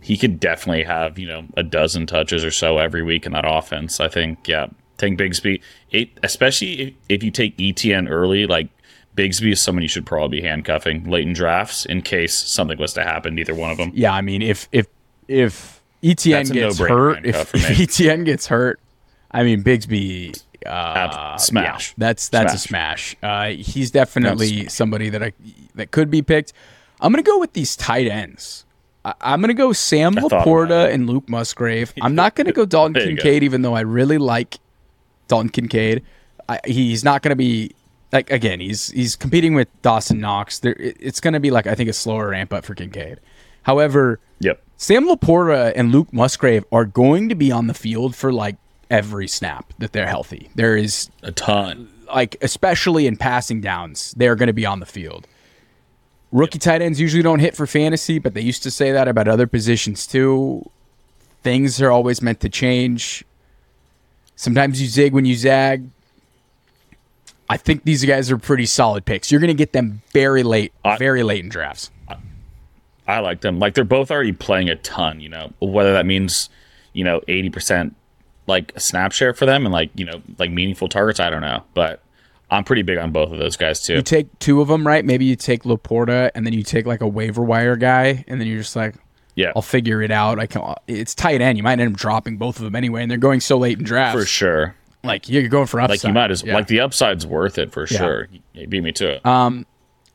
[0.00, 3.44] he could definitely have you know a dozen touches or so every week in that
[3.46, 4.00] offense.
[4.00, 5.60] I think yeah, take Bigsby.
[5.90, 8.68] It, especially if, if you take Etienne early, like.
[9.20, 12.94] Bigsby is someone you should probably be handcuffing late in drafts in case something was
[12.94, 13.92] to happen to either one of them.
[13.94, 14.86] Yeah, I mean, if if
[15.28, 17.80] if Etienne gets hurt, if, if.
[17.80, 18.80] Etienne gets hurt,
[19.30, 20.42] I mean, Bigsby.
[20.64, 21.90] Uh, smash.
[21.90, 23.16] yeah, that's that's a smash.
[23.22, 25.32] Uh, he's definitely somebody that I
[25.74, 26.54] that could be picked.
[27.00, 28.64] I'm gonna go with these tight ends.
[29.04, 31.92] I, I'm gonna go Sam I Laporta and Luke Musgrave.
[32.00, 33.22] I'm not gonna go Dalton you go.
[33.22, 34.58] Kincaid, even though I really like
[35.28, 36.04] Dalton Kincaid.
[36.48, 37.74] I, he's not gonna be
[38.12, 38.60] like again.
[38.60, 40.58] He's he's competing with Dawson Knox.
[40.58, 43.18] There, it- it's gonna be like I think a slower ramp up for Kincaid.
[43.62, 44.62] However, Yep.
[44.78, 48.56] Sam Laporta and Luke Musgrave are going to be on the field for like
[48.88, 50.48] every snap that they're healthy.
[50.54, 51.88] There is A ton.
[52.12, 55.26] like especially in passing downs, they're going to be on the field.
[56.32, 59.28] Rookie tight ends usually don't hit for fantasy, but they used to say that about
[59.28, 60.68] other positions too.
[61.42, 63.24] Things are always meant to change.
[64.36, 65.88] Sometimes you zig when you zag.
[67.50, 69.30] I think these guys are pretty solid picks.
[69.30, 71.90] You're going to get them very late, I- very late in drafts.
[73.06, 73.58] I like them.
[73.58, 75.52] Like they're both already playing a ton, you know.
[75.60, 76.48] Whether that means,
[76.92, 77.96] you know, eighty percent
[78.46, 81.40] like a snap share for them and like, you know, like meaningful targets, I don't
[81.40, 81.64] know.
[81.74, 82.02] But
[82.52, 83.94] I'm pretty big on both of those guys too.
[83.94, 85.04] You take two of them, right?
[85.04, 88.46] Maybe you take Laporta and then you take like a waiver wire guy, and then
[88.46, 88.94] you're just like,
[89.34, 89.52] Yeah.
[89.56, 90.38] I'll figure it out.
[90.38, 90.74] I can.
[90.86, 91.58] It's tight end.
[91.58, 93.84] You might end up dropping both of them anyway, and they're going so late in
[93.84, 94.20] drafts.
[94.20, 94.76] For sure.
[95.02, 95.90] Like you're going for upside.
[95.98, 96.54] Like you might as Yeah.
[96.54, 98.28] like the upside's worth it for sure.
[98.52, 99.26] You beat me to it.
[99.26, 99.66] Um,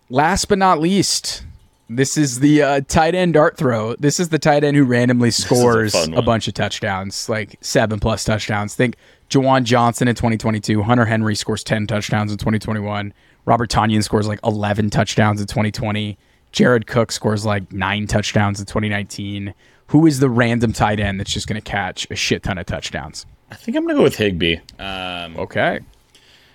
[0.09, 1.43] Last but not least,
[1.89, 3.95] this is the uh, tight end dart throw.
[3.95, 7.99] This is the tight end who randomly scores fun a, bunch of touchdowns, like seven
[7.99, 8.75] plus touchdowns.
[8.75, 8.97] Think
[9.31, 10.83] Juwan Johnson in 2022.
[10.83, 13.13] Hunter Henry scores 10 touchdowns in 2021.
[13.45, 16.17] Robert Tonyan scores like 11 touchdowns in 2020.
[16.51, 19.55] Jared Cook scores like nine touchdowns in 2019.
[19.88, 22.67] Who is the random tight end that's just going to catch a shit ton of
[22.67, 23.25] touchdowns?
[23.51, 24.57] I think I'm going to go with Higbee.
[24.79, 25.79] Um, Okay.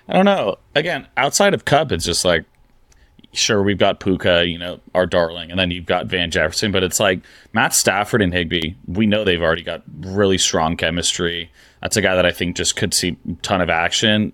[0.08, 0.56] I don't know.
[0.74, 2.44] Again, outside of Kupp, it's just like,
[3.32, 6.82] sure, we've got Puka, you know, our darling, and then you've got Van Jefferson, but
[6.82, 7.20] it's like
[7.52, 11.48] Matt Stafford and Higbee, we know they've already got really strong chemistry.
[11.80, 14.32] That's a guy that I think just could see a ton of action.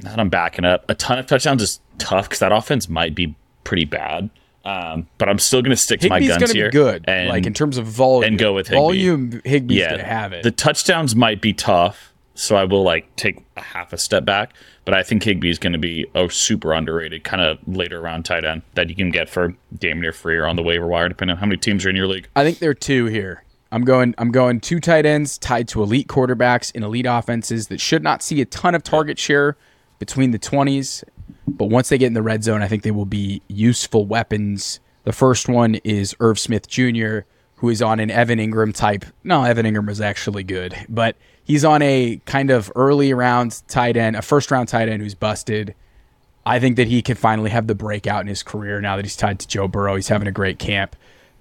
[0.00, 0.84] Not I'm backing up.
[0.88, 3.34] A ton of touchdowns is tough because that offense might be
[3.64, 4.30] pretty bad.
[4.64, 6.70] Um, but I'm still going to stick to my going guns to here.
[6.70, 8.28] be good, and, like in terms of volume.
[8.28, 8.80] and go with Higbee.
[8.80, 9.30] volume.
[9.44, 10.42] Higbee's yeah, going to have it.
[10.42, 14.54] The touchdowns might be tough, so I will like take a half a step back.
[14.86, 18.24] But I think Higbee is going to be a super underrated kind of later round
[18.24, 21.08] tight end that you can get for damn near free or on the waiver wire,
[21.08, 22.28] depending on how many teams are in your league.
[22.34, 23.44] I think there are two here.
[23.70, 24.14] I'm going.
[24.18, 28.22] I'm going two tight ends tied to elite quarterbacks in elite offenses that should not
[28.22, 29.56] see a ton of target share
[29.98, 31.02] between the 20s,
[31.46, 34.80] but once they get in the red zone, I think they will be useful weapons.
[35.04, 37.20] The first one is Irv Smith Jr.,
[37.56, 39.04] who is on an Evan Engram type.
[39.22, 43.96] No, Evan Engram is actually good, but he's on a kind of early round tight
[43.96, 45.74] end, a first round tight end who's busted.
[46.46, 49.16] I think that he can finally have the breakout in his career now that he's
[49.16, 49.96] tied to Joe Burrow.
[49.96, 50.96] He's having a great camp.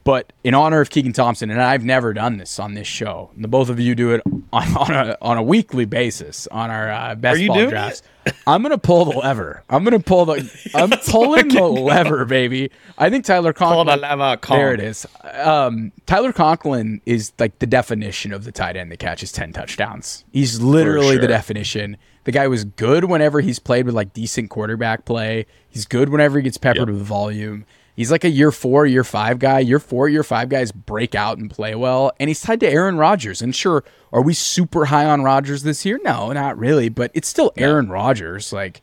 [0.06, 3.48] But in honor of Keegan Thompson, and I've never done this on this show, the
[3.48, 7.16] both of you do it on, on a on a weekly basis on our uh,
[7.16, 8.02] best you ball doing drafts.
[8.46, 9.64] I'm gonna pull the lever.
[9.70, 10.70] I'm gonna pull the.
[10.76, 12.70] I'm pulling the lever, baby.
[12.98, 13.86] I think Tyler Conklin.
[13.88, 15.06] Pull the lever, There it is.
[15.24, 20.26] Um, Tyler Conklin is like the definition of the tight end that catches 10 touchdowns.
[20.32, 21.98] He's literally the definition.
[22.26, 25.46] The guy was good whenever he's played with like decent quarterback play.
[25.70, 26.96] He's good whenever he gets peppered Yep.
[26.98, 27.66] with volume.
[27.96, 29.60] He's like a year four, year five guy.
[29.60, 32.12] Year four, year five guys break out and play well.
[32.20, 33.42] And he's tied to Aaron Rodgers.
[33.42, 36.00] And sure, are we super high on Rodgers this year?
[36.04, 36.90] No, not really.
[36.90, 38.52] But it's still Aaron Rodgers.
[38.52, 38.82] Like,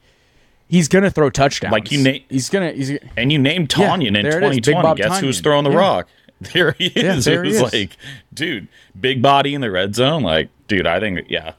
[0.68, 1.72] he's going to throw touchdowns.
[1.72, 4.62] Like you na- he's going to, he's And you named Yeah, Tonyan in is, Big
[4.62, 4.82] 2020.
[4.82, 5.42] Bob Guess who's Tonyan.
[5.42, 5.76] throwing the Yeah.
[5.76, 6.08] rock?
[6.54, 7.26] There he Yeah, is.
[7.26, 7.80] there it he was is.
[7.80, 7.96] like,
[8.32, 10.22] dude, big body in the red zone.
[10.22, 11.52] Like, dude, I think, yeah.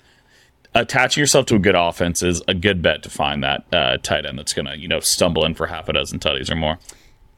[0.74, 4.26] Attaching yourself to a good offense is a good bet to find that uh, tight
[4.26, 6.80] end that's going to, you know, stumble in for half a dozen tutties or more.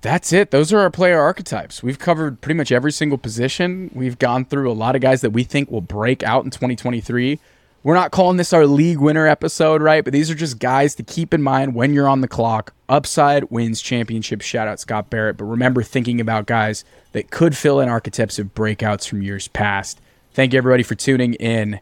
[0.03, 0.51] That's it.
[0.51, 1.81] Those are our player archetypes.
[1.81, 3.89] We've covered pretty much every single position.
[3.95, 7.39] We've gone through a lot of guys that we think will break out in 2023.
[7.83, 10.03] We're not calling this our league winner episode, right?
[10.03, 12.73] But these are just guys to keep in mind when you're on the clock.
[12.89, 14.41] Upside wins championship.
[14.41, 15.37] Shout out Scott Barrett.
[15.37, 16.83] But remember thinking about guys
[17.13, 20.01] that could fill in archetypes of breakouts from years past.
[20.33, 21.79] Thank you, everybody, for tuning in.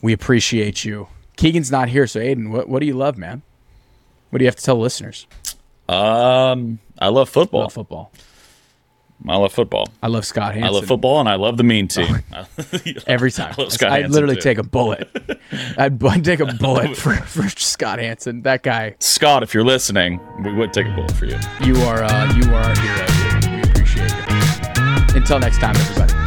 [0.00, 1.08] We appreciate you.
[1.36, 3.42] Keegan's not here, so Aidan, what, what do you love, man?
[4.30, 5.26] What do you have to tell listeners
[5.88, 7.62] Um, I love football.
[7.62, 8.12] about football?
[9.26, 9.88] I love football.
[10.00, 10.68] I love Scott Hansen.
[10.68, 12.22] I love football, and I love the mean team.
[13.06, 13.52] every time.
[13.58, 14.42] I love Scott I'd literally too.
[14.42, 15.10] take a bullet.
[15.76, 18.42] I'd, I'd take a bullet for, for Scott Hansen.
[18.42, 21.38] That guy, Scott, if you're listening, we would take a bullet for you.
[21.64, 23.56] you are uh, you are our hero.
[23.56, 25.16] We appreciate you.
[25.16, 26.17] Until next time, everybody.